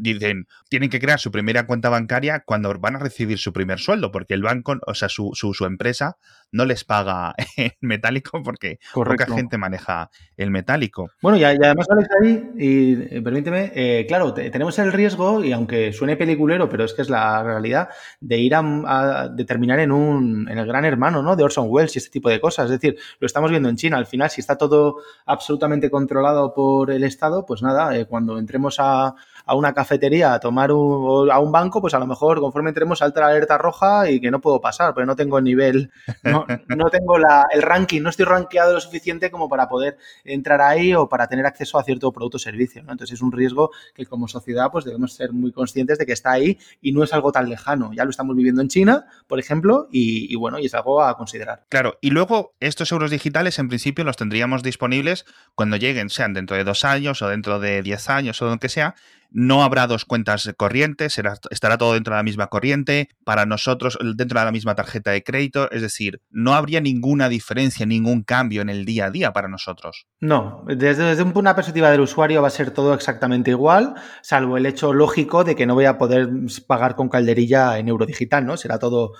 dicen, 0.00 0.46
tienen 0.68 0.90
que 0.90 1.00
crear 1.00 1.18
su 1.18 1.30
primera 1.30 1.66
cuenta 1.66 1.88
bancaria 1.88 2.40
cuando 2.40 2.72
van 2.78 2.96
a 2.96 2.98
recibir 2.98 3.38
su 3.38 3.52
primer 3.52 3.78
sueldo, 3.78 4.10
porque 4.10 4.34
el 4.34 4.42
banco, 4.42 4.76
o 4.86 4.94
sea, 4.94 5.08
su, 5.08 5.30
su, 5.34 5.64
empresa 5.64 6.16
no 6.52 6.64
les 6.64 6.84
paga 6.84 7.34
en 7.56 7.72
metálico 7.80 8.42
porque 8.42 8.78
poca 8.92 9.26
gente 9.26 9.58
maneja 9.58 10.10
el 10.36 10.50
metálico. 10.50 11.10
Bueno, 11.22 11.38
y, 11.38 11.44
además, 11.44 11.86
Alex, 11.90 12.08
ahí, 12.22 12.50
y 12.56 12.92
eh, 13.16 13.22
permíteme, 13.22 13.72
eh, 13.74 14.06
claro, 14.06 14.32
tenemos 14.34 14.78
el 14.78 14.92
riesgo, 14.92 15.44
y 15.44 15.52
aunque 15.52 15.92
suene 15.92 16.16
peliculero, 16.16 16.68
pero 16.68 16.84
es 16.84 16.94
que 16.94 17.02
es 17.02 17.10
la 17.10 17.42
realidad, 17.42 17.88
de 18.20 18.38
ir 18.38 18.54
a, 18.54 18.60
a 18.60 19.28
determinar 19.28 19.78
en 19.80 19.92
un, 19.92 20.48
en 20.48 20.58
el 20.58 20.66
gran 20.66 20.84
hermano, 20.84 21.22
¿no? 21.22 21.36
De 21.36 21.44
Orson 21.44 21.66
Welles 21.68 21.94
y 21.96 21.98
este 21.98 22.10
tipo 22.10 22.28
de 22.28 22.40
cosas. 22.40 22.66
Es 22.66 22.80
decir, 22.80 22.98
lo 23.20 23.26
estamos 23.26 23.50
viendo 23.50 23.68
en 23.68 23.76
China. 23.76 23.96
Al 23.96 24.06
final, 24.06 24.30
si 24.30 24.40
está 24.40 24.56
todo 24.56 24.96
absolutamente 25.26 25.90
controlado 25.90 26.54
por 26.54 26.90
el 26.90 27.04
Estado, 27.04 27.44
pues 27.46 27.62
nada, 27.62 27.96
eh, 27.96 28.06
cuando 28.06 28.38
entremos 28.38 28.76
a, 28.78 29.14
a 29.48 29.54
una 29.54 29.72
cafetería 29.72 30.34
a 30.34 30.40
tomar 30.40 30.70
un, 30.70 31.30
a 31.30 31.38
un 31.38 31.50
banco, 31.50 31.80
pues 31.80 31.94
a 31.94 31.98
lo 31.98 32.06
mejor 32.06 32.38
conforme 32.38 32.68
entremos 32.68 32.98
salta 32.98 33.22
la 33.22 33.28
alerta 33.28 33.56
roja 33.56 34.10
y 34.10 34.20
que 34.20 34.30
no 34.30 34.42
puedo 34.42 34.60
pasar, 34.60 34.92
porque 34.92 35.06
no 35.06 35.16
tengo 35.16 35.38
el 35.38 35.44
nivel, 35.44 35.90
no, 36.22 36.44
tengo 36.90 37.16
la, 37.16 37.46
el 37.50 37.62
ranking, 37.62 38.02
no 38.02 38.10
estoy 38.10 38.26
rankeado 38.26 38.74
lo 38.74 38.80
suficiente 38.80 39.30
como 39.30 39.48
para 39.48 39.66
poder 39.66 39.96
entrar 40.22 40.60
ahí 40.60 40.92
o 40.92 41.08
para 41.08 41.28
tener 41.28 41.46
acceso 41.46 41.78
a 41.78 41.82
cierto 41.82 42.12
producto 42.12 42.36
o 42.36 42.38
servicio. 42.40 42.82
Entonces 42.82 43.12
es 43.12 43.22
un 43.22 43.32
riesgo 43.32 43.70
que 43.94 44.04
como 44.04 44.28
sociedad 44.28 44.70
pues 44.70 44.84
debemos 44.84 45.14
ser 45.14 45.32
muy 45.32 45.50
conscientes 45.50 45.96
de 45.96 46.04
que 46.04 46.12
está 46.12 46.32
ahí 46.32 46.58
y 46.82 46.92
no 46.92 47.02
es 47.02 47.14
algo 47.14 47.32
tan 47.32 47.48
lejano. 47.48 47.90
Ya 47.94 48.04
lo 48.04 48.10
estamos 48.10 48.36
viviendo 48.36 48.60
en 48.60 48.68
China, 48.68 49.06
por 49.26 49.40
ejemplo, 49.40 49.88
y, 49.90 50.36
bueno, 50.36 50.58
y 50.58 50.66
es 50.66 50.74
algo 50.74 51.02
a 51.02 51.16
considerar. 51.16 51.64
Claro, 51.70 51.96
y 52.02 52.10
luego 52.10 52.52
estos 52.60 52.92
euros 52.92 53.10
digitales 53.10 53.58
en 53.58 53.68
principio 53.68 54.04
los 54.04 54.18
tendríamos 54.18 54.62
disponibles 54.62 55.24
cuando 55.54 55.78
lleguen, 55.78 56.10
sean 56.10 56.34
dentro 56.34 56.54
de 56.54 56.64
dos 56.64 56.84
años 56.84 57.22
o 57.22 57.28
dentro 57.28 57.60
de 57.60 57.80
diez 57.82 58.10
años 58.10 58.42
o 58.42 58.46
lo 58.46 58.58
que 58.58 58.68
sea, 58.68 58.94
no 59.30 59.62
habrá 59.62 59.86
dos 59.86 60.04
cuentas 60.04 60.52
corrientes, 60.56 61.20
estará 61.50 61.78
todo 61.78 61.94
dentro 61.94 62.14
de 62.14 62.18
la 62.18 62.22
misma 62.22 62.48
corriente, 62.48 63.08
para 63.24 63.46
nosotros 63.46 63.98
dentro 64.16 64.38
de 64.38 64.44
la 64.44 64.52
misma 64.52 64.74
tarjeta 64.74 65.10
de 65.10 65.22
crédito, 65.22 65.70
es 65.70 65.82
decir, 65.82 66.22
no 66.30 66.54
habría 66.54 66.80
ninguna 66.80 67.28
diferencia, 67.28 67.86
ningún 67.86 68.22
cambio 68.22 68.62
en 68.62 68.68
el 68.68 68.84
día 68.84 69.06
a 69.06 69.10
día 69.10 69.32
para 69.32 69.48
nosotros. 69.48 70.06
No, 70.20 70.64
desde, 70.66 71.04
desde 71.04 71.22
una 71.22 71.54
perspectiva 71.54 71.90
del 71.90 72.00
usuario 72.00 72.42
va 72.42 72.48
a 72.48 72.52
ser 72.52 72.70
todo 72.70 72.94
exactamente 72.94 73.50
igual, 73.50 73.94
salvo 74.22 74.56
el 74.56 74.66
hecho 74.66 74.92
lógico 74.92 75.44
de 75.44 75.54
que 75.54 75.66
no 75.66 75.74
voy 75.74 75.84
a 75.84 75.98
poder 75.98 76.28
pagar 76.66 76.96
con 76.96 77.08
calderilla 77.08 77.78
en 77.78 77.88
euro 77.88 78.06
digital, 78.06 78.46
¿no? 78.46 78.56
Será 78.56 78.78
todo 78.78 79.12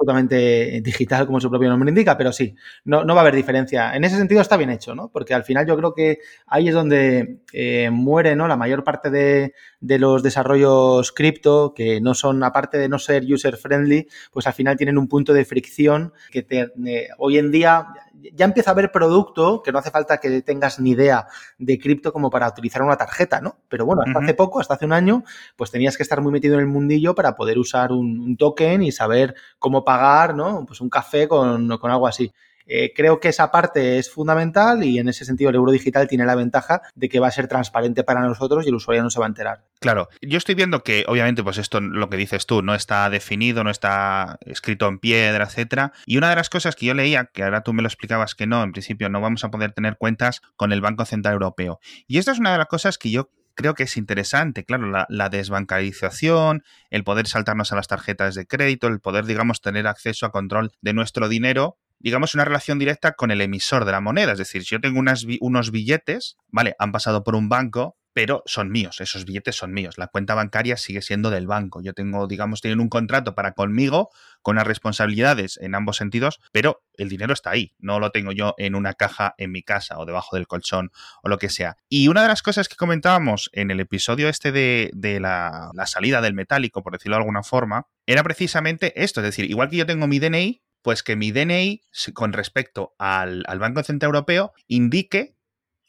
absolutamente 0.00 0.80
digital, 0.82 1.26
como 1.26 1.40
su 1.40 1.50
propio 1.50 1.68
nombre 1.68 1.90
indica, 1.90 2.16
pero 2.16 2.32
sí, 2.32 2.54
no, 2.84 3.04
no 3.04 3.14
va 3.14 3.20
a 3.20 3.22
haber 3.22 3.34
diferencia. 3.36 3.94
En 3.94 4.04
ese 4.04 4.16
sentido 4.16 4.40
está 4.40 4.56
bien 4.56 4.70
hecho, 4.70 4.94
¿no? 4.94 5.10
Porque 5.12 5.34
al 5.34 5.44
final 5.44 5.66
yo 5.66 5.76
creo 5.76 5.92
que 5.94 6.18
ahí 6.46 6.68
es 6.68 6.74
donde 6.74 7.40
eh, 7.52 7.90
muere, 7.90 8.34
¿no? 8.34 8.48
La 8.48 8.56
mayor 8.56 8.82
parte 8.82 9.10
de, 9.10 9.52
de 9.80 9.98
los 9.98 10.22
desarrollos 10.22 11.12
cripto, 11.12 11.74
que 11.74 12.00
no 12.00 12.14
son, 12.14 12.42
aparte 12.42 12.78
de 12.78 12.88
no 12.88 12.98
ser 12.98 13.24
user 13.24 13.56
friendly, 13.56 14.08
pues 14.32 14.46
al 14.46 14.54
final 14.54 14.76
tienen 14.76 14.98
un 14.98 15.08
punto 15.08 15.32
de 15.32 15.44
fricción 15.44 16.12
que 16.30 16.42
te, 16.42 16.72
eh, 16.86 17.08
hoy 17.18 17.38
en 17.38 17.50
día 17.50 17.88
ya 18.32 18.44
empieza 18.44 18.70
a 18.70 18.72
haber 18.72 18.92
producto 18.92 19.62
que 19.62 19.72
no 19.72 19.78
hace 19.78 19.90
falta 19.90 20.18
que 20.18 20.42
tengas 20.42 20.80
ni 20.80 20.90
idea 20.90 21.26
de 21.58 21.78
cripto 21.78 22.12
como 22.12 22.30
para 22.30 22.48
utilizar 22.48 22.82
una 22.82 22.96
tarjeta, 22.96 23.40
¿no? 23.40 23.56
Pero 23.68 23.86
bueno, 23.86 24.02
hasta 24.06 24.18
hace 24.20 24.34
poco, 24.34 24.60
hasta 24.60 24.74
hace 24.74 24.86
un 24.86 24.92
año, 24.92 25.24
pues 25.56 25.70
tenías 25.70 25.96
que 25.96 26.02
estar 26.02 26.20
muy 26.20 26.32
metido 26.32 26.54
en 26.54 26.60
el 26.60 26.66
mundillo 26.66 27.14
para 27.14 27.34
poder 27.34 27.58
usar 27.58 27.92
un, 27.92 28.20
un 28.20 28.36
token 28.36 28.82
y 28.82 28.92
saber 28.92 29.34
cómo 29.58 29.84
pagar, 29.84 30.34
¿no? 30.34 30.64
Pues 30.66 30.80
un 30.80 30.90
café 30.90 31.28
con, 31.28 31.68
con 31.78 31.90
algo 31.90 32.06
así. 32.06 32.32
Eh, 32.66 32.92
creo 32.94 33.20
que 33.20 33.28
esa 33.28 33.50
parte 33.50 33.98
es 33.98 34.10
fundamental 34.10 34.84
y 34.84 34.98
en 34.98 35.08
ese 35.08 35.24
sentido 35.24 35.50
el 35.50 35.56
euro 35.56 35.72
digital 35.72 36.08
tiene 36.08 36.24
la 36.24 36.34
ventaja 36.34 36.82
de 36.94 37.08
que 37.08 37.20
va 37.20 37.28
a 37.28 37.32
ser 37.32 37.48
transparente 37.48 38.04
para 38.04 38.20
nosotros 38.20 38.64
y 38.64 38.68
el 38.68 38.74
usuario 38.74 39.02
no 39.02 39.10
se 39.10 39.18
va 39.18 39.26
a 39.26 39.28
enterar. 39.28 39.64
Claro, 39.80 40.08
yo 40.22 40.38
estoy 40.38 40.54
viendo 40.54 40.82
que 40.82 41.04
obviamente 41.08 41.42
pues 41.42 41.58
esto 41.58 41.80
lo 41.80 42.08
que 42.10 42.16
dices 42.16 42.46
tú 42.46 42.62
no 42.62 42.74
está 42.74 43.08
definido, 43.10 43.64
no 43.64 43.70
está 43.70 44.38
escrito 44.46 44.86
en 44.88 44.98
piedra, 44.98 45.44
etcétera. 45.44 45.92
Y 46.06 46.16
una 46.16 46.30
de 46.30 46.36
las 46.36 46.50
cosas 46.50 46.76
que 46.76 46.86
yo 46.86 46.94
leía, 46.94 47.26
que 47.32 47.42
ahora 47.42 47.62
tú 47.62 47.72
me 47.72 47.82
lo 47.82 47.88
explicabas 47.88 48.34
que 48.34 48.46
no, 48.46 48.62
en 48.62 48.72
principio 48.72 49.08
no 49.08 49.20
vamos 49.20 49.44
a 49.44 49.50
poder 49.50 49.72
tener 49.72 49.96
cuentas 49.96 50.42
con 50.56 50.72
el 50.72 50.80
Banco 50.80 51.04
Central 51.04 51.34
Europeo. 51.34 51.80
Y 52.06 52.18
esto 52.18 52.30
es 52.30 52.38
una 52.38 52.52
de 52.52 52.58
las 52.58 52.66
cosas 52.66 52.98
que 52.98 53.10
yo 53.10 53.30
creo 53.54 53.74
que 53.74 53.82
es 53.82 53.96
interesante, 53.96 54.64
claro, 54.64 54.90
la, 54.90 55.06
la, 55.10 55.28
desbancarización, 55.28 56.62
el 56.88 57.04
poder 57.04 57.26
saltarnos 57.26 57.72
a 57.72 57.76
las 57.76 57.88
tarjetas 57.88 58.34
de 58.34 58.46
crédito, 58.46 58.86
el 58.86 59.00
poder, 59.00 59.26
digamos, 59.26 59.60
tener 59.60 59.86
acceso 59.86 60.24
a 60.24 60.32
control 60.32 60.72
de 60.80 60.94
nuestro 60.94 61.28
dinero 61.28 61.76
digamos, 62.00 62.34
una 62.34 62.44
relación 62.44 62.78
directa 62.78 63.12
con 63.12 63.30
el 63.30 63.40
emisor 63.40 63.84
de 63.84 63.92
la 63.92 64.00
moneda. 64.00 64.32
Es 64.32 64.38
decir, 64.38 64.64
si 64.64 64.70
yo 64.70 64.80
tengo 64.80 64.98
unos 64.98 65.70
billetes, 65.70 66.36
vale, 66.48 66.74
han 66.78 66.92
pasado 66.92 67.22
por 67.22 67.34
un 67.36 67.48
banco, 67.48 67.96
pero 68.12 68.42
son 68.46 68.70
míos, 68.70 69.00
esos 69.00 69.24
billetes 69.24 69.56
son 69.56 69.72
míos. 69.72 69.96
La 69.96 70.08
cuenta 70.08 70.34
bancaria 70.34 70.76
sigue 70.76 71.00
siendo 71.00 71.30
del 71.30 71.46
banco. 71.46 71.80
Yo 71.80 71.92
tengo, 71.92 72.26
digamos, 72.26 72.60
tienen 72.60 72.80
un 72.80 72.88
contrato 72.88 73.34
para 73.34 73.52
conmigo, 73.52 74.10
con 74.42 74.56
las 74.56 74.66
responsabilidades 74.66 75.58
en 75.58 75.74
ambos 75.74 75.98
sentidos, 75.98 76.40
pero 76.52 76.82
el 76.94 77.08
dinero 77.08 77.32
está 77.32 77.50
ahí. 77.50 77.74
No 77.78 78.00
lo 78.00 78.10
tengo 78.10 78.32
yo 78.32 78.54
en 78.58 78.74
una 78.74 78.94
caja 78.94 79.34
en 79.38 79.52
mi 79.52 79.62
casa 79.62 79.98
o 79.98 80.06
debajo 80.06 80.36
del 80.36 80.46
colchón 80.46 80.90
o 81.22 81.28
lo 81.28 81.38
que 81.38 81.50
sea. 81.50 81.76
Y 81.88 82.08
una 82.08 82.22
de 82.22 82.28
las 82.28 82.42
cosas 82.42 82.68
que 82.68 82.76
comentábamos 82.76 83.48
en 83.52 83.70
el 83.70 83.80
episodio 83.80 84.28
este 84.28 84.50
de, 84.50 84.90
de 84.92 85.20
la, 85.20 85.70
la 85.74 85.86
salida 85.86 86.20
del 86.20 86.34
metálico, 86.34 86.82
por 86.82 86.94
decirlo 86.94 87.16
de 87.16 87.20
alguna 87.22 87.42
forma, 87.42 87.86
era 88.06 88.22
precisamente 88.24 89.02
esto. 89.02 89.20
Es 89.20 89.26
decir, 89.26 89.48
igual 89.48 89.70
que 89.70 89.76
yo 89.76 89.86
tengo 89.86 90.06
mi 90.06 90.18
DNI, 90.18 90.62
pues 90.82 91.02
que 91.02 91.16
mi 91.16 91.32
DNI, 91.32 91.82
con 92.14 92.32
respecto 92.32 92.94
al, 92.98 93.44
Banco 93.58 93.82
Central 93.82 94.10
Europeo, 94.10 94.52
indique 94.66 95.36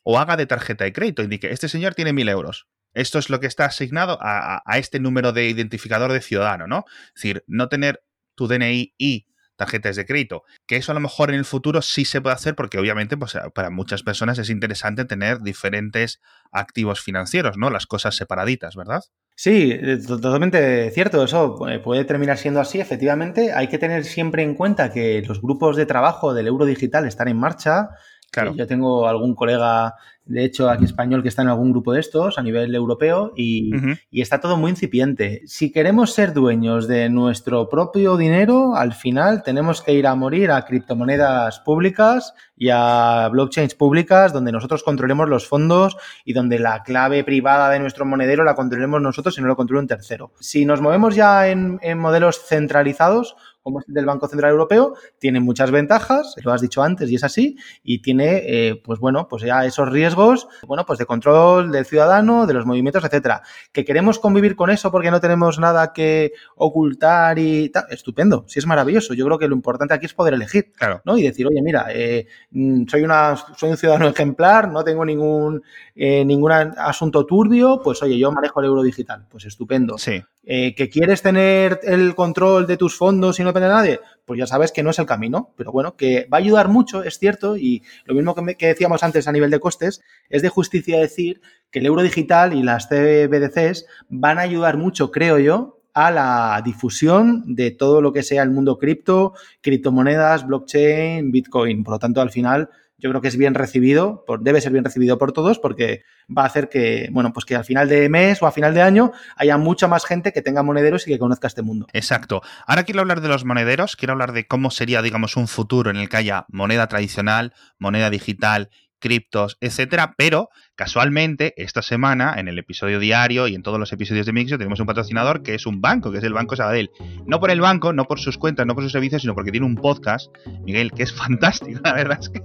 o 0.03 0.19
haga 0.19 0.37
de 0.37 0.47
tarjeta 0.47 0.83
de 0.83 0.93
crédito, 0.93 1.23
indique, 1.23 1.51
este 1.51 1.69
señor 1.69 1.95
tiene 1.95 2.13
mil 2.13 2.27
euros. 2.29 2.67
Esto 2.93 3.19
es 3.19 3.29
lo 3.29 3.39
que 3.39 3.47
está 3.47 3.65
asignado 3.65 4.17
a, 4.21 4.55
a, 4.55 4.63
a 4.65 4.77
este 4.77 4.99
número 4.99 5.31
de 5.31 5.47
identificador 5.47 6.11
de 6.11 6.21
ciudadano, 6.21 6.67
¿no? 6.67 6.83
Es 7.07 7.13
decir, 7.15 7.43
no 7.47 7.69
tener 7.69 8.03
tu 8.35 8.47
DNI 8.47 8.93
y 8.97 9.27
tarjetas 9.61 9.95
de 9.95 10.07
crédito. 10.07 10.43
Que 10.65 10.77
eso 10.77 10.91
a 10.91 10.95
lo 10.95 11.01
mejor 11.01 11.29
en 11.29 11.35
el 11.35 11.45
futuro 11.45 11.83
sí 11.83 12.03
se 12.03 12.19
puede 12.19 12.33
hacer 12.33 12.55
porque 12.55 12.79
obviamente 12.79 13.15
pues, 13.15 13.37
para 13.53 13.69
muchas 13.69 14.01
personas 14.01 14.39
es 14.39 14.49
interesante 14.49 15.05
tener 15.05 15.41
diferentes 15.41 16.19
activos 16.51 16.99
financieros, 16.99 17.57
¿no? 17.57 17.69
Las 17.69 17.85
cosas 17.85 18.15
separaditas, 18.15 18.75
¿verdad? 18.75 19.03
Sí, 19.35 19.71
eh, 19.71 19.99
totalmente 20.05 20.89
cierto. 20.89 21.23
Eso 21.23 21.69
eh, 21.69 21.77
puede 21.77 22.05
terminar 22.05 22.39
siendo 22.39 22.59
así. 22.59 22.79
Efectivamente, 22.79 23.53
hay 23.53 23.67
que 23.67 23.77
tener 23.77 24.03
siempre 24.03 24.41
en 24.41 24.55
cuenta 24.55 24.91
que 24.91 25.21
los 25.27 25.43
grupos 25.43 25.77
de 25.77 25.85
trabajo 25.85 26.33
del 26.33 26.47
euro 26.47 26.65
digital 26.65 27.05
están 27.05 27.27
en 27.27 27.37
marcha. 27.37 27.89
Claro. 28.31 28.55
Yo 28.55 28.65
tengo 28.65 29.07
algún 29.07 29.35
colega 29.35 29.93
de 30.31 30.45
hecho, 30.45 30.69
aquí 30.69 30.85
español 30.85 31.21
que 31.21 31.29
está 31.29 31.41
en 31.41 31.49
algún 31.49 31.71
grupo 31.71 31.93
de 31.93 31.99
estos 31.99 32.37
a 32.37 32.41
nivel 32.41 32.73
europeo 32.73 33.33
y, 33.35 33.71
y, 34.09 34.21
está 34.21 34.39
todo 34.39 34.57
muy 34.57 34.71
incipiente. 34.71 35.41
Si 35.45 35.71
queremos 35.71 36.13
ser 36.13 36.33
dueños 36.33 36.87
de 36.87 37.09
nuestro 37.09 37.69
propio 37.69 38.17
dinero, 38.17 38.75
al 38.75 38.93
final 38.93 39.43
tenemos 39.43 39.81
que 39.81 39.93
ir 39.93 40.07
a 40.07 40.15
morir 40.15 40.51
a 40.51 40.63
criptomonedas 40.65 41.59
públicas 41.59 42.33
y 42.55 42.69
a 42.71 43.27
blockchains 43.31 43.75
públicas 43.75 44.33
donde 44.33 44.51
nosotros 44.51 44.83
controlemos 44.83 45.27
los 45.27 45.47
fondos 45.47 45.97
y 46.23 46.33
donde 46.33 46.59
la 46.59 46.83
clave 46.83 47.23
privada 47.23 47.69
de 47.69 47.79
nuestro 47.79 48.05
monedero 48.05 48.43
la 48.43 48.55
controlemos 48.55 49.01
nosotros 49.01 49.37
y 49.37 49.41
no 49.41 49.47
lo 49.47 49.55
controla 49.55 49.81
un 49.81 49.87
tercero. 49.87 50.31
Si 50.39 50.65
nos 50.65 50.79
movemos 50.79 51.15
ya 51.15 51.49
en, 51.49 51.79
en 51.81 51.97
modelos 51.97 52.45
centralizados, 52.47 53.35
como 53.63 53.79
es 53.79 53.87
el 53.87 53.93
del 53.93 54.05
Banco 54.05 54.27
Central 54.27 54.51
Europeo, 54.51 54.95
tiene 55.19 55.39
muchas 55.39 55.71
ventajas, 55.71 56.35
lo 56.43 56.51
has 56.51 56.61
dicho 56.61 56.81
antes 56.81 57.09
y 57.09 57.15
es 57.15 57.23
así, 57.23 57.57
y 57.83 58.01
tiene, 58.01 58.41
eh, 58.45 58.81
pues 58.83 58.99
bueno, 58.99 59.27
pues 59.27 59.43
ya 59.43 59.65
esos 59.65 59.89
riesgos, 59.89 60.47
bueno, 60.67 60.85
pues 60.85 60.99
de 60.99 61.05
control 61.05 61.71
del 61.71 61.85
ciudadano, 61.85 62.47
de 62.47 62.53
los 62.53 62.65
movimientos, 62.65 63.03
etcétera. 63.03 63.41
Que 63.71 63.85
queremos 63.85 64.19
convivir 64.19 64.55
con 64.55 64.69
eso 64.69 64.91
porque 64.91 65.11
no 65.11 65.21
tenemos 65.21 65.59
nada 65.59 65.93
que 65.93 66.33
ocultar 66.55 67.37
y 67.39 67.69
tal, 67.69 67.85
estupendo, 67.89 68.45
sí 68.47 68.59
es 68.59 68.65
maravilloso. 68.65 69.13
Yo 69.13 69.25
creo 69.25 69.37
que 69.37 69.47
lo 69.47 69.55
importante 69.55 69.93
aquí 69.93 70.05
es 70.05 70.13
poder 70.13 70.33
elegir, 70.33 70.71
claro. 70.73 71.01
¿no? 71.05 71.17
Y 71.17 71.23
decir, 71.23 71.47
oye, 71.47 71.61
mira, 71.61 71.87
eh, 71.89 72.27
mm, 72.51 72.87
soy 72.87 73.03
una, 73.03 73.35
soy 73.57 73.69
un 73.69 73.77
ciudadano 73.77 74.07
ejemplar, 74.07 74.69
no 74.69 74.83
tengo 74.83 75.05
ningún, 75.05 75.61
eh, 75.95 76.25
ningún 76.25 76.51
asunto 76.51 77.25
turbio, 77.25 77.81
pues 77.83 78.01
oye, 78.01 78.17
yo 78.17 78.31
manejo 78.31 78.59
el 78.59 78.67
euro 78.67 78.83
digital, 78.83 79.25
pues 79.29 79.45
estupendo. 79.45 79.97
Sí. 79.97 80.21
Eh, 80.43 80.73
que 80.73 80.89
quieres 80.89 81.21
tener 81.21 81.79
el 81.83 82.15
control 82.15 82.65
de 82.65 82.75
tus 82.75 82.97
fondos 82.97 83.39
y 83.39 83.43
no 83.43 83.49
depende 83.49 83.67
de 83.67 83.75
nadie, 83.75 83.99
pues 84.25 84.39
ya 84.39 84.47
sabes 84.47 84.71
que 84.71 84.81
no 84.81 84.89
es 84.89 84.97
el 84.97 85.05
camino. 85.05 85.53
Pero 85.55 85.71
bueno, 85.71 85.95
que 85.95 86.27
va 86.33 86.37
a 86.37 86.41
ayudar 86.41 86.67
mucho, 86.67 87.03
es 87.03 87.19
cierto, 87.19 87.57
y 87.57 87.83
lo 88.05 88.15
mismo 88.15 88.33
que, 88.33 88.67
decíamos 88.67 89.03
antes 89.03 89.27
a 89.27 89.31
nivel 89.31 89.51
de 89.51 89.59
costes, 89.59 90.01
es 90.29 90.41
de 90.41 90.49
justicia 90.49 90.99
decir 90.99 91.41
que 91.69 91.79
el 91.79 91.85
euro 91.85 92.01
digital 92.01 92.55
y 92.55 92.63
las 92.63 92.87
CBDCs 92.87 93.85
van 94.09 94.39
a 94.39 94.41
ayudar 94.41 94.77
mucho, 94.77 95.11
creo 95.11 95.37
yo, 95.37 95.79
a 95.93 96.09
la 96.09 96.61
difusión 96.65 97.43
de 97.55 97.69
todo 97.69 98.01
lo 98.01 98.11
que 98.11 98.23
sea 98.23 98.41
el 98.41 98.49
mundo 98.49 98.79
cripto, 98.79 99.33
criptomonedas, 99.61 100.47
blockchain, 100.47 101.31
Bitcoin. 101.31 101.83
Por 101.83 101.95
lo 101.95 101.99
tanto, 101.99 102.21
al 102.21 102.31
final 102.31 102.69
yo 103.01 103.09
creo 103.09 103.21
que 103.21 103.27
es 103.27 103.35
bien 103.35 103.55
recibido, 103.55 104.23
debe 104.41 104.61
ser 104.61 104.71
bien 104.71 104.85
recibido 104.85 105.17
por 105.17 105.31
todos 105.31 105.57
porque 105.57 106.03
va 106.29 106.43
a 106.43 106.45
hacer 106.45 106.69
que, 106.69 107.09
bueno, 107.11 107.33
pues 107.33 107.45
que 107.45 107.55
al 107.55 107.65
final 107.65 107.89
de 107.89 108.07
mes 108.09 108.41
o 108.41 108.47
a 108.47 108.51
final 108.51 108.75
de 108.75 108.83
año 108.83 109.11
haya 109.35 109.57
mucha 109.57 109.87
más 109.87 110.05
gente 110.05 110.31
que 110.31 110.43
tenga 110.43 110.61
monederos 110.61 111.07
y 111.07 111.11
que 111.11 111.19
conozca 111.19 111.47
este 111.47 111.63
mundo. 111.63 111.87
Exacto. 111.93 112.41
Ahora 112.67 112.83
quiero 112.83 113.01
hablar 113.01 113.21
de 113.21 113.27
los 113.27 113.43
monederos, 113.43 113.95
quiero 113.95 114.13
hablar 114.13 114.33
de 114.33 114.45
cómo 114.45 114.69
sería, 114.69 115.01
digamos, 115.01 115.35
un 115.35 115.47
futuro 115.47 115.89
en 115.89 115.97
el 115.97 116.09
que 116.09 116.17
haya 116.17 116.45
moneda 116.49 116.87
tradicional, 116.87 117.53
moneda 117.79 118.11
digital 118.11 118.69
criptos, 119.01 119.57
etcétera, 119.59 120.13
pero 120.15 120.49
casualmente 120.75 121.53
esta 121.57 121.81
semana 121.81 122.35
en 122.37 122.47
el 122.47 122.57
episodio 122.57 122.99
diario 122.99 123.47
y 123.47 123.55
en 123.55 123.63
todos 123.63 123.79
los 123.79 123.91
episodios 123.93 124.25
de 124.25 124.33
Mixio 124.33 124.57
tenemos 124.57 124.79
un 124.79 124.85
patrocinador 124.85 125.43
que 125.43 125.55
es 125.55 125.65
un 125.65 125.81
banco, 125.81 126.11
que 126.11 126.19
es 126.19 126.23
el 126.23 126.33
Banco 126.33 126.55
Sabadell. 126.55 126.91
No 127.25 127.39
por 127.39 127.51
el 127.51 127.61
banco, 127.61 127.93
no 127.93 128.05
por 128.05 128.19
sus 128.19 128.37
cuentas, 128.37 128.65
no 128.65 128.73
por 128.73 128.83
sus 128.83 128.91
servicios, 128.91 129.21
sino 129.21 129.35
porque 129.35 129.51
tiene 129.51 129.65
un 129.65 129.75
podcast, 129.75 130.31
Miguel, 130.63 130.91
que 130.91 131.03
es 131.03 131.13
fantástico, 131.13 131.79
la 131.83 131.93
verdad 131.93 132.19
es 132.19 132.29
que 132.29 132.41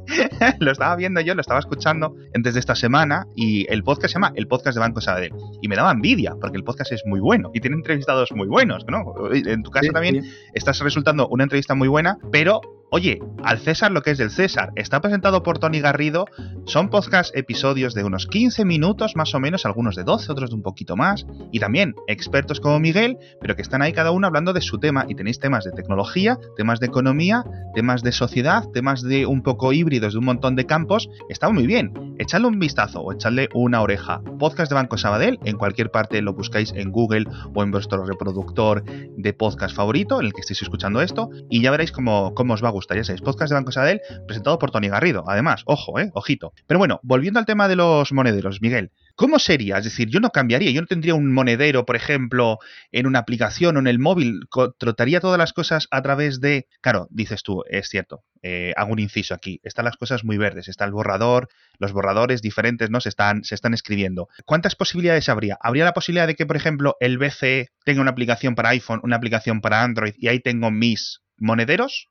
lo 0.60 0.72
estaba 0.72 0.96
viendo 0.96 1.20
yo, 1.20 1.34
lo 1.34 1.40
estaba 1.40 1.60
escuchando 1.60 2.14
antes 2.34 2.54
de 2.54 2.60
esta 2.60 2.74
semana 2.74 3.26
y 3.34 3.70
el 3.72 3.82
podcast 3.82 4.12
se 4.12 4.18
llama 4.18 4.32
El 4.34 4.46
Podcast 4.46 4.74
de 4.76 4.80
Banco 4.80 5.00
Sabadell 5.00 5.32
y 5.62 5.68
me 5.68 5.76
daba 5.76 5.92
envidia 5.92 6.34
porque 6.40 6.56
el 6.56 6.64
podcast 6.64 6.92
es 6.92 7.02
muy 7.06 7.20
bueno 7.20 7.50
y 7.54 7.60
tiene 7.60 7.76
entrevistados 7.76 8.32
muy 8.32 8.48
buenos, 8.48 8.84
¿no? 8.86 9.14
En 9.32 9.62
tu 9.62 9.70
caso 9.70 9.92
también 9.92 10.24
estás 10.52 10.80
resultando 10.80 11.28
una 11.28 11.44
entrevista 11.44 11.74
muy 11.74 11.88
buena, 11.88 12.18
pero 12.30 12.60
Oye, 12.90 13.20
al 13.42 13.58
César 13.58 13.90
lo 13.90 14.02
que 14.02 14.12
es 14.12 14.18
del 14.18 14.30
César. 14.30 14.72
Está 14.76 15.00
presentado 15.00 15.42
por 15.42 15.58
Tony 15.58 15.80
Garrido. 15.80 16.26
Son 16.66 16.88
podcast 16.88 17.36
episodios 17.36 17.94
de 17.94 18.04
unos 18.04 18.15
15 18.24 18.64
minutos 18.64 19.14
más 19.16 19.34
o 19.34 19.40
menos, 19.40 19.66
algunos 19.66 19.94
de 19.94 20.04
12, 20.04 20.32
otros 20.32 20.48
de 20.48 20.56
un 20.56 20.62
poquito 20.62 20.96
más. 20.96 21.26
Y 21.52 21.60
también 21.60 21.94
expertos 22.06 22.60
como 22.60 22.80
Miguel, 22.80 23.18
pero 23.42 23.56
que 23.56 23.60
están 23.62 23.82
ahí 23.82 23.92
cada 23.92 24.12
uno 24.12 24.26
hablando 24.26 24.54
de 24.54 24.62
su 24.62 24.78
tema. 24.78 25.04
Y 25.06 25.14
tenéis 25.14 25.38
temas 25.38 25.64
de 25.64 25.72
tecnología, 25.72 26.38
temas 26.56 26.80
de 26.80 26.86
economía, 26.86 27.44
temas 27.74 28.02
de 28.02 28.12
sociedad, 28.12 28.64
temas 28.72 29.02
de 29.02 29.26
un 29.26 29.42
poco 29.42 29.74
híbridos 29.74 30.14
de 30.14 30.18
un 30.18 30.24
montón 30.24 30.56
de 30.56 30.64
campos. 30.64 31.10
Está 31.28 31.50
muy 31.50 31.66
bien. 31.66 31.92
Echadle 32.18 32.46
un 32.46 32.58
vistazo 32.58 33.02
o 33.02 33.12
echadle 33.12 33.50
una 33.52 33.82
oreja. 33.82 34.22
Podcast 34.38 34.70
de 34.70 34.76
Banco 34.76 34.96
Sabadell, 34.96 35.38
en 35.44 35.58
cualquier 35.58 35.90
parte 35.90 36.22
lo 36.22 36.32
buscáis 36.32 36.72
en 36.74 36.90
Google 36.90 37.26
o 37.54 37.62
en 37.62 37.70
vuestro 37.70 38.04
reproductor 38.06 38.84
de 38.84 39.32
podcast 39.34 39.76
favorito 39.76 40.20
en 40.20 40.26
el 40.26 40.32
que 40.32 40.40
estéis 40.40 40.62
escuchando 40.62 41.02
esto. 41.02 41.28
Y 41.50 41.60
ya 41.60 41.70
veréis 41.70 41.92
cómo, 41.92 42.32
cómo 42.34 42.54
os 42.54 42.64
va 42.64 42.68
a 42.68 42.72
gustar, 42.72 42.96
ya 42.96 43.04
sabéis, 43.04 43.22
podcast 43.22 43.50
de 43.50 43.56
Banco 43.56 43.72
Sabadell 43.72 44.00
presentado 44.26 44.58
por 44.58 44.70
Tony 44.70 44.88
Garrido. 44.88 45.24
Además, 45.26 45.62
ojo, 45.66 45.98
eh, 45.98 46.10
ojito. 46.14 46.52
Pero 46.66 46.78
bueno, 46.78 47.00
volviendo 47.02 47.40
al 47.40 47.46
tema 47.46 47.68
de 47.68 47.76
los 47.76 48.05
monederos, 48.12 48.60
Miguel, 48.60 48.90
¿Cómo 49.16 49.38
sería? 49.38 49.78
Es 49.78 49.84
decir, 49.84 50.10
yo 50.10 50.20
no 50.20 50.28
cambiaría, 50.28 50.70
yo 50.72 50.82
no 50.82 50.86
tendría 50.86 51.14
un 51.14 51.32
monedero, 51.32 51.86
por 51.86 51.96
ejemplo, 51.96 52.58
en 52.92 53.06
una 53.06 53.20
aplicación 53.20 53.76
o 53.76 53.80
en 53.80 53.86
el 53.86 53.98
móvil, 53.98 54.40
trataría 54.76 55.20
todas 55.20 55.38
las 55.38 55.54
cosas 55.54 55.88
a 55.90 56.02
través 56.02 56.38
de... 56.42 56.68
Claro, 56.82 57.08
dices 57.10 57.42
tú, 57.42 57.64
es 57.70 57.88
cierto, 57.88 58.24
eh, 58.42 58.74
hago 58.76 58.92
un 58.92 58.98
inciso 58.98 59.32
aquí, 59.32 59.58
están 59.62 59.86
las 59.86 59.96
cosas 59.96 60.22
muy 60.22 60.36
verdes, 60.36 60.68
está 60.68 60.84
el 60.84 60.92
borrador, 60.92 61.48
los 61.78 61.94
borradores 61.94 62.42
diferentes, 62.42 62.90
¿no? 62.90 63.00
Se 63.00 63.08
están, 63.08 63.42
se 63.42 63.54
están 63.54 63.72
escribiendo. 63.72 64.28
¿Cuántas 64.44 64.76
posibilidades 64.76 65.30
habría? 65.30 65.56
¿Habría 65.62 65.86
la 65.86 65.94
posibilidad 65.94 66.26
de 66.26 66.34
que, 66.34 66.44
por 66.44 66.56
ejemplo, 66.56 66.96
el 67.00 67.16
BCE 67.16 67.70
tenga 67.86 68.02
una 68.02 68.10
aplicación 68.10 68.54
para 68.54 68.68
iPhone, 68.68 69.00
una 69.02 69.16
aplicación 69.16 69.62
para 69.62 69.82
Android 69.82 70.12
y 70.18 70.28
ahí 70.28 70.40
tengo 70.40 70.70
mis 70.70 71.22
monederos? 71.38 72.08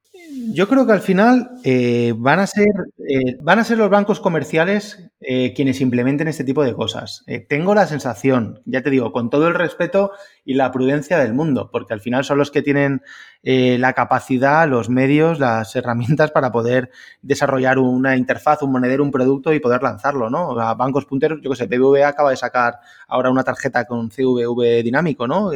Yo 0.53 0.67
creo 0.67 0.87
que 0.87 0.93
al 0.93 1.01
final 1.01 1.51
eh, 1.63 2.13
van, 2.17 2.39
a 2.39 2.47
ser, 2.47 2.65
eh, 2.97 3.37
van 3.41 3.59
a 3.59 3.63
ser 3.63 3.77
los 3.77 3.89
bancos 3.89 4.19
comerciales 4.19 5.04
eh, 5.21 5.53
quienes 5.53 5.81
implementen 5.81 6.27
este 6.27 6.43
tipo 6.43 6.63
de 6.63 6.73
cosas. 6.73 7.23
tengo 7.47 7.73
la 7.73 7.87
sensación, 7.87 8.61
ya 8.65 8.81
te 8.81 8.89
digo, 8.89 9.11
con 9.11 9.29
todo 9.29 9.47
el 9.47 9.55
respeto 9.55 10.11
y 10.43 10.53
la 10.55 10.71
prudencia 10.71 11.17
del 11.17 11.33
mundo, 11.33 11.69
porque 11.71 11.93
al 11.93 12.01
final 12.01 12.23
son 12.23 12.37
los 12.37 12.51
que 12.51 12.61
tienen 12.61 13.01
la 13.43 13.93
capacidad, 13.93 14.67
los 14.67 14.89
medios, 14.89 15.39
las 15.39 15.75
herramientas 15.75 16.31
para 16.31 16.51
poder 16.51 16.89
desarrollar 17.21 17.77
una 17.77 18.17
interfaz, 18.17 18.63
un 18.63 18.71
monedero, 18.71 19.03
un 19.03 19.11
producto 19.11 19.53
y 19.53 19.59
poder 19.59 19.83
lanzarlo, 19.83 20.31
¿no? 20.31 20.59
A 20.59 20.73
bancos 20.73 21.05
punteros, 21.05 21.39
yo 21.41 21.51
qué 21.51 21.55
sé, 21.55 21.67
BBVA 21.67 22.07
acaba 22.07 22.31
de 22.31 22.37
sacar 22.37 22.79
ahora 23.07 23.29
una 23.29 23.43
tarjeta 23.43 23.85
con 23.85 24.09
CVV 24.09 24.83
dinámico, 24.83 25.27
¿no? 25.27 25.51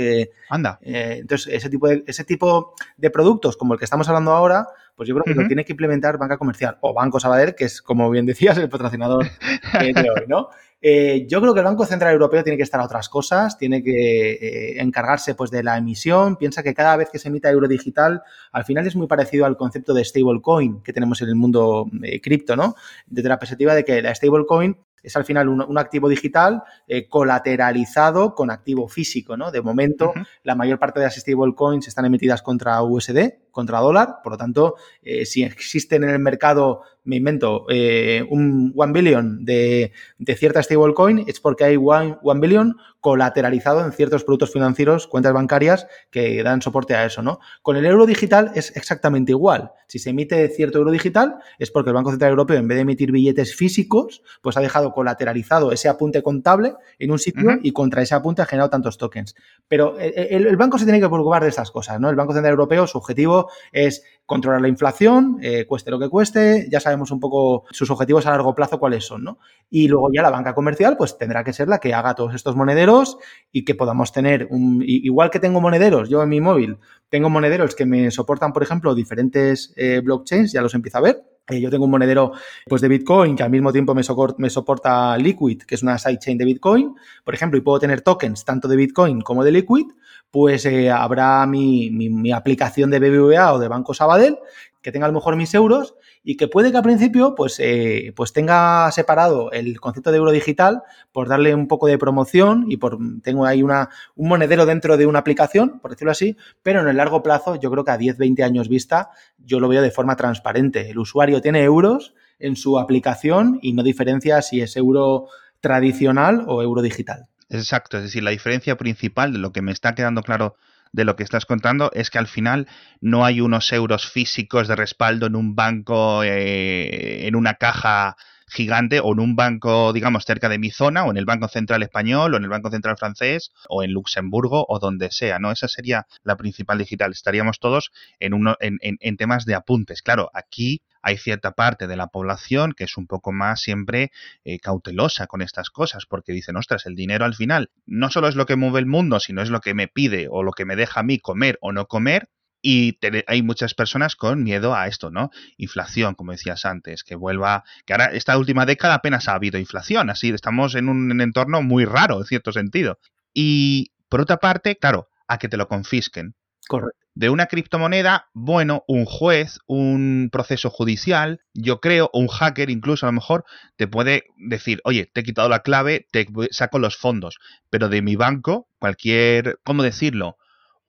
Anda. 0.50 0.80
entonces, 0.82 1.54
ese 1.54 1.70
tipo, 1.70 1.88
de, 1.88 2.04
ese 2.06 2.24
tipo 2.24 2.76
de 2.98 3.10
productos 3.10 3.58
como 3.58 3.74
el 3.74 3.80
que 3.80 3.86
estamos 3.86 4.08
hablando 4.08 4.32
ahora, 4.32 4.68
pues 5.00 5.08
yo 5.08 5.16
creo 5.16 5.24
que 5.24 5.34
lo 5.34 5.48
tiene 5.48 5.64
que 5.64 5.72
implementar 5.72 6.18
banca 6.18 6.38
comercial 6.38 6.78
o 6.82 6.94
Banco 6.94 7.22
Sabadell, 7.22 7.56
que 7.56 7.64
es, 7.64 7.82
como 7.82 8.10
bien 8.10 8.26
decías, 8.26 8.58
el 8.58 8.68
patrocinador 8.68 9.26
de 9.80 10.10
hoy, 10.10 10.26
¿no? 10.28 10.50
Eh, 10.82 11.26
yo 11.26 11.40
creo 11.40 11.54
que 11.54 11.62
el 11.62 11.66
Banco 11.66 11.86
Central 11.86 12.12
Europeo 12.12 12.44
tiene 12.44 12.58
que 12.58 12.64
estar 12.64 12.82
a 12.82 12.84
otras 12.84 13.08
cosas, 13.08 13.58
tiene 13.58 13.82
que 13.82 14.32
eh, 14.32 14.82
encargarse 14.82 15.36
pues, 15.36 15.52
de 15.52 15.64
la 15.64 15.78
emisión. 15.78 16.36
Piensa 16.36 16.64
que 16.64 16.74
cada 16.74 16.98
vez 16.98 17.10
que 17.10 17.18
se 17.18 17.30
emita 17.30 17.50
euro 17.50 17.70
digital, 17.70 18.24
al 18.52 18.66
final 18.66 18.86
es 18.88 18.98
muy 18.98 19.08
parecido 19.08 19.46
al 19.46 19.56
concepto 19.56 19.94
de 19.94 20.04
stablecoin 20.04 20.84
que 20.84 20.92
tenemos 20.92 21.22
en 21.22 21.30
el 21.30 21.36
mundo 21.36 21.86
eh, 22.04 22.20
cripto, 22.20 22.58
¿no? 22.58 22.76
Desde 23.08 23.30
la 23.30 23.40
perspectiva 23.40 23.74
de 23.76 23.86
que 23.86 24.02
la 24.02 24.14
stablecoin 24.14 24.76
es 25.04 25.16
al 25.16 25.26
final 25.26 25.50
un, 25.50 25.78
activo 25.78 26.10
digital 26.10 26.64
eh, 26.88 27.08
colateralizado 27.08 28.36
con 28.36 28.52
activo 28.52 28.88
físico, 28.88 29.38
¿no? 29.38 29.52
De 29.52 29.62
momento, 29.62 30.14
la 30.44 30.56
mayor 30.56 30.80
parte 30.80 31.00
de 31.00 31.06
las 31.06 31.16
stablecoins 31.16 31.88
están 31.88 32.06
emitidas 32.06 32.42
contra 32.42 32.82
USD, 32.82 33.52
contra 33.52 33.80
dólar, 33.80 34.18
por 34.24 34.34
lo 34.34 34.38
tanto, 34.38 34.76
eh, 35.02 35.26
si 35.26 35.44
existen 35.44 36.04
en 36.04 36.12
el 36.12 36.20
mercado, 36.20 36.82
me 37.04 37.16
invento, 37.16 37.66
eh, 37.70 38.26
un 38.30 38.72
1 38.76 38.94
billion 38.94 39.46
de, 39.46 39.92
de 40.18 40.36
cierta 40.36 40.62
stablecoin, 40.62 41.26
es 41.28 41.40
porque 41.40 41.64
hay 41.64 41.78
1 41.78 42.20
billion 42.40 42.76
colateralizado 43.00 43.86
en 43.86 43.92
ciertos 43.92 44.24
productos 44.24 44.52
financieros, 44.52 45.08
cuentas 45.08 45.34
bancarias 45.34 45.88
que 46.12 46.44
dan 46.44 46.62
soporte 46.62 46.96
a 46.96 47.06
eso, 47.06 47.22
¿no? 47.22 47.40
Con 47.62 47.78
el 47.78 47.86
euro 47.86 48.06
digital 48.06 48.52
es 48.56 48.76
exactamente 48.76 49.32
igual. 49.32 49.72
Si 49.88 50.00
se 50.00 50.10
emite 50.10 50.48
cierto 50.50 50.80
euro 50.80 50.92
digital 50.92 51.36
es 51.58 51.72
porque 51.72 51.90
el 51.90 51.96
Banco 51.96 52.12
Central 52.12 52.32
Europeo, 52.32 52.58
en 52.58 52.68
vez 52.68 52.76
de 52.76 52.82
emitir 52.82 53.12
billetes 53.12 53.56
físicos, 53.56 54.22
pues 54.42 54.58
ha 54.58 54.62
dejado 54.62 54.92
colateralizado 54.92 55.72
ese 55.72 55.88
apunte 55.88 56.22
contable 56.22 56.74
en 57.00 57.12
un 57.12 57.20
sitio 57.20 57.58
y 57.64 57.72
contra 57.72 58.02
ese 58.02 58.16
apunte 58.16 58.42
ha 58.42 58.46
generado 58.46 58.70
tantos 58.70 58.98
tokens. 58.98 59.36
Pero 59.68 59.98
el, 59.98 60.46
el, 60.46 60.58
banco 60.58 60.78
se 60.78 60.86
tiene 60.86 61.00
que 61.00 61.08
preocupar 61.08 61.44
de 61.44 61.50
estas 61.50 61.72
cosas, 61.72 62.00
¿no? 62.00 62.10
El 62.10 62.16
Banco 62.16 62.34
Central 62.34 62.52
Europeo, 62.52 62.86
su 62.86 62.98
objetivo 62.98 63.50
es 63.72 64.04
controlar 64.30 64.62
la 64.62 64.68
inflación, 64.68 65.40
eh, 65.42 65.66
cueste 65.66 65.90
lo 65.90 65.98
que 65.98 66.08
cueste, 66.08 66.68
ya 66.72 66.80
sabemos 66.80 67.10
un 67.10 67.20
poco 67.20 67.64
sus 67.72 67.90
objetivos 67.90 68.28
a 68.28 68.30
largo 68.30 68.54
plazo 68.54 68.80
cuáles 68.80 69.04
son, 69.04 69.24
¿no? 69.24 69.40
Y 69.72 69.88
luego 69.88 70.10
ya 70.14 70.22
la 70.22 70.30
banca 70.30 70.54
comercial, 70.54 70.96
pues 70.98 71.18
tendrá 71.18 71.44
que 71.44 71.52
ser 71.52 71.68
la 71.68 71.80
que 71.80 71.96
haga 71.96 72.14
todos 72.14 72.36
estos 72.36 72.56
monederos 72.56 73.18
y 73.52 73.66
que 73.66 73.74
podamos 73.74 74.12
tener 74.12 74.48
un, 74.52 74.84
igual 74.86 75.32
que 75.32 75.40
tengo 75.40 75.60
monederos, 75.62 76.10
yo 76.10 76.22
en 76.22 76.30
mi 76.30 76.42
móvil 76.42 76.78
tengo 77.10 77.32
monederos 77.32 77.74
que 77.74 77.88
me 77.88 78.12
soportan, 78.12 78.54
por 78.54 78.62
ejemplo, 78.62 78.94
diferentes 78.94 79.74
eh, 79.76 80.00
blockchains, 80.04 80.52
ya 80.52 80.62
los 80.62 80.76
empiezo 80.76 81.00
a 81.00 81.02
ver, 81.02 81.24
eh, 81.50 81.60
yo 81.60 81.70
tengo 81.70 81.86
un 81.86 81.92
monedero 81.92 82.34
pues, 82.68 82.82
de 82.82 82.88
Bitcoin 82.88 83.36
que 83.36 83.44
al 83.44 83.50
mismo 83.50 83.72
tiempo 83.72 83.94
me, 83.96 84.04
soporta 84.50 85.18
Liquid, 85.18 85.64
que 85.64 85.76
es 85.76 85.84
una 85.84 85.98
sidechain 85.98 86.38
de 86.38 86.46
Bitcoin, 86.46 86.96
por 87.24 87.34
ejemplo, 87.34 87.58
y 87.58 87.62
puedo 87.62 87.80
tener 87.80 88.02
tokens 88.02 88.46
tanto 88.46 88.68
de 88.68 88.76
Bitcoin 88.76 89.22
como 89.22 89.44
de 89.44 89.52
Liquid, 89.52 89.88
pues 90.32 90.66
eh, 90.66 90.92
habrá 90.92 91.46
mi, 91.46 91.90
mi, 91.90 92.32
aplicación 92.32 92.92
de 92.92 93.00
BBVA 93.00 93.54
o 93.54 93.60
de 93.60 93.68
Banco 93.68 93.94
Sabadell 93.94 94.38
que 94.82 94.92
tenga 94.92 95.06
a 95.06 95.10
lo 95.10 95.16
mejor 95.16 95.36
mis 95.36 95.54
euros 95.54 95.96
y 96.24 96.38
que 96.38 96.48
puede 96.48 96.72
que 96.72 96.78
al 96.78 96.84
principio 96.84 97.36
pues, 97.36 97.60
eh, 97.60 98.14
pues 98.16 98.34
tenga 98.34 98.92
separado 98.92 99.52
el 99.52 99.80
concepto 99.80 100.12
de 100.12 100.18
euro 100.18 100.32
digital 100.32 100.84
por 101.12 101.28
darle 101.28 101.54
un 101.54 101.68
poco 101.68 101.88
de 101.88 101.98
promoción 101.98 102.66
y 102.70 102.78
por 102.78 102.98
tengo 103.22 103.46
ahí 103.46 103.64
una, 103.64 103.90
un 104.16 104.30
monedero 104.30 104.66
dentro 104.66 104.98
de 104.98 105.06
una 105.06 105.20
aplicación, 105.20 105.80
por 105.80 105.92
decirlo 105.92 106.12
así, 106.12 106.38
pero 106.64 106.82
en 106.82 106.88
el 106.88 106.98
largo 106.98 107.24
plazo 107.24 107.56
yo 107.56 107.72
creo 107.72 107.84
que 107.84 107.92
a 107.92 107.98
10, 107.98 108.18
20 108.18 108.44
años 108.44 108.70
vista 108.70 109.10
yo 109.38 109.60
lo 109.60 109.68
veo 109.68 109.82
de 109.82 109.92
forma 109.92 110.16
transparente. 110.16 110.90
El 110.90 111.00
usuario 111.00 111.42
tiene 111.42 111.64
euros 111.64 112.14
en 112.40 112.56
su 112.56 112.80
aplicación 112.80 113.60
y 113.62 113.74
no 113.74 113.84
diferencia 113.84 114.42
si 114.42 114.62
es 114.62 114.78
euro 114.78 115.28
tradicional 115.60 116.46
o 116.48 116.64
euro 116.64 116.82
digital. 116.82 117.28
Exacto, 117.50 117.98
es 117.98 118.04
decir, 118.04 118.24
la 118.24 118.32
diferencia 118.32 118.78
principal 118.78 119.34
de 119.34 119.40
lo 119.40 119.52
que 119.52 119.62
me 119.62 119.72
está 119.72 119.96
quedando 119.96 120.22
claro 120.22 120.56
de 120.92 121.06
lo 121.06 121.16
que 121.16 121.24
estás 121.24 121.46
contando 121.46 121.92
es 121.94 122.10
que 122.10 122.18
al 122.18 122.28
final 122.28 122.68
no 123.02 123.26
hay 123.26 123.42
unos 123.42 123.72
euros 123.72 124.10
físicos 124.10 124.68
de 124.68 124.76
respaldo 124.76 125.28
en 125.28 125.36
un 125.36 125.56
banco, 125.56 126.24
eh, 126.24 127.28
en 127.28 127.36
una 127.36 127.56
caja 127.56 128.16
gigante 128.50 129.00
o 129.00 129.14
en 129.14 129.20
un 129.20 129.36
banco, 129.36 129.94
digamos, 129.94 130.26
cerca 130.26 130.50
de 130.50 130.60
mi 130.60 130.72
zona 130.72 131.06
o 131.06 131.12
en 131.12 131.18
el 131.18 131.26
Banco 131.26 131.48
Central 131.48 131.84
Español 131.84 132.34
o 132.34 132.38
en 132.38 132.44
el 132.44 132.50
Banco 132.50 132.70
Central 132.70 132.98
Francés 132.98 133.52
o 133.68 133.84
en 133.84 133.92
Luxemburgo 133.92 134.66
o 134.68 134.80
donde 134.80 135.12
sea, 135.12 135.40
¿no? 135.40 135.52
Esa 135.52 135.68
sería 135.68 136.08
la 136.24 136.38
principal 136.38 136.78
digital. 136.78 137.12
Estaríamos 137.12 137.60
todos 137.60 137.92
en, 138.20 138.34
uno, 138.34 138.56
en, 138.60 138.78
en 138.82 139.18
temas 139.18 139.46
de 139.46 139.56
apuntes. 139.56 140.02
Claro, 140.02 140.30
aquí 140.34 140.82
hay 141.02 141.18
cierta 141.18 141.52
parte 141.52 141.88
de 141.88 141.96
la 141.96 142.08
población 142.08 142.74
que 142.74 142.84
es 142.84 142.98
un 142.98 143.08
poco 143.08 143.32
más 143.32 143.62
siempre 143.62 144.12
eh, 144.44 144.60
cautelosa 144.60 145.28
con 145.28 145.42
estas 145.42 145.70
cosas, 145.70 146.06
porque 146.06 146.34
dicen, 146.34 146.58
ostras, 146.58 146.86
el 146.86 146.96
dinero 146.96 147.26
al 147.26 147.36
final 147.36 147.72
no 147.86 148.10
solo 148.10 148.28
es 148.28 148.36
lo 148.36 148.46
que 148.46 148.56
mueve 148.56 148.80
el 148.80 148.86
mundo, 148.86 149.20
sino 149.20 149.42
es 149.42 149.50
lo 149.50 149.62
que 149.62 149.74
me 149.74 149.88
pide 149.88 150.28
o 150.30 150.44
lo 150.44 150.52
que 150.52 150.66
me 150.66 150.76
deja 150.76 151.02
a 151.02 151.04
mí 151.04 151.20
comer 151.20 151.58
o 151.62 151.72
no 151.72 151.88
comer. 151.88 152.30
Y 152.62 153.00
hay 153.28 153.42
muchas 153.42 153.74
personas 153.74 154.16
con 154.16 154.44
miedo 154.44 154.76
a 154.76 154.88
esto, 154.88 155.12
¿no? 155.12 155.30
Inflación, 155.58 156.16
como 156.16 156.32
decías 156.32 156.66
antes, 156.66 157.04
que 157.04 157.16
vuelva, 157.16 157.64
que 157.86 157.94
ahora 157.94 158.06
esta 158.08 158.38
última 158.38 158.66
década 158.66 158.96
apenas 158.96 159.28
ha 159.28 159.36
habido 159.36 159.60
inflación, 159.60 160.10
así 160.10 160.30
estamos 160.30 160.76
en 160.76 160.90
un 160.90 161.22
entorno 161.22 161.62
muy 161.62 161.86
raro, 161.86 162.20
en 162.20 162.26
cierto 162.26 162.52
sentido. 162.52 163.00
Y 163.34 163.92
por 164.10 164.22
otra 164.22 164.38
parte, 164.38 164.76
claro, 164.76 165.08
a 165.28 165.38
que 165.38 165.48
te 165.48 165.58
lo 165.58 165.68
confisquen. 165.68 166.36
Correcto 166.68 167.00
de 167.20 167.30
una 167.30 167.48
criptomoneda, 167.48 168.30
bueno, 168.34 168.86
un 168.88 169.04
juez, 169.04 169.60
un 169.68 170.30
proceso 170.32 170.70
judicial, 170.70 171.42
yo 171.54 171.82
creo, 171.82 172.10
o 172.14 172.20
un 172.20 172.30
hacker 172.30 172.70
incluso 172.70 173.06
a 173.06 173.10
lo 173.10 173.14
mejor, 173.14 173.44
te 173.76 173.90
puede 173.90 174.24
decir, 174.38 174.80
oye, 174.86 175.12
te 175.14 175.20
he 175.20 175.24
quitado 175.26 175.50
la 175.50 175.60
clave, 175.60 176.08
te 176.12 176.26
saco 176.52 176.80
los 176.80 176.96
fondos, 176.96 177.38
pero 177.70 177.90
de 177.90 178.02
mi 178.02 178.16
banco, 178.16 178.70
cualquier, 178.80 179.60
¿cómo 179.66 179.84
decirlo? 179.84 180.38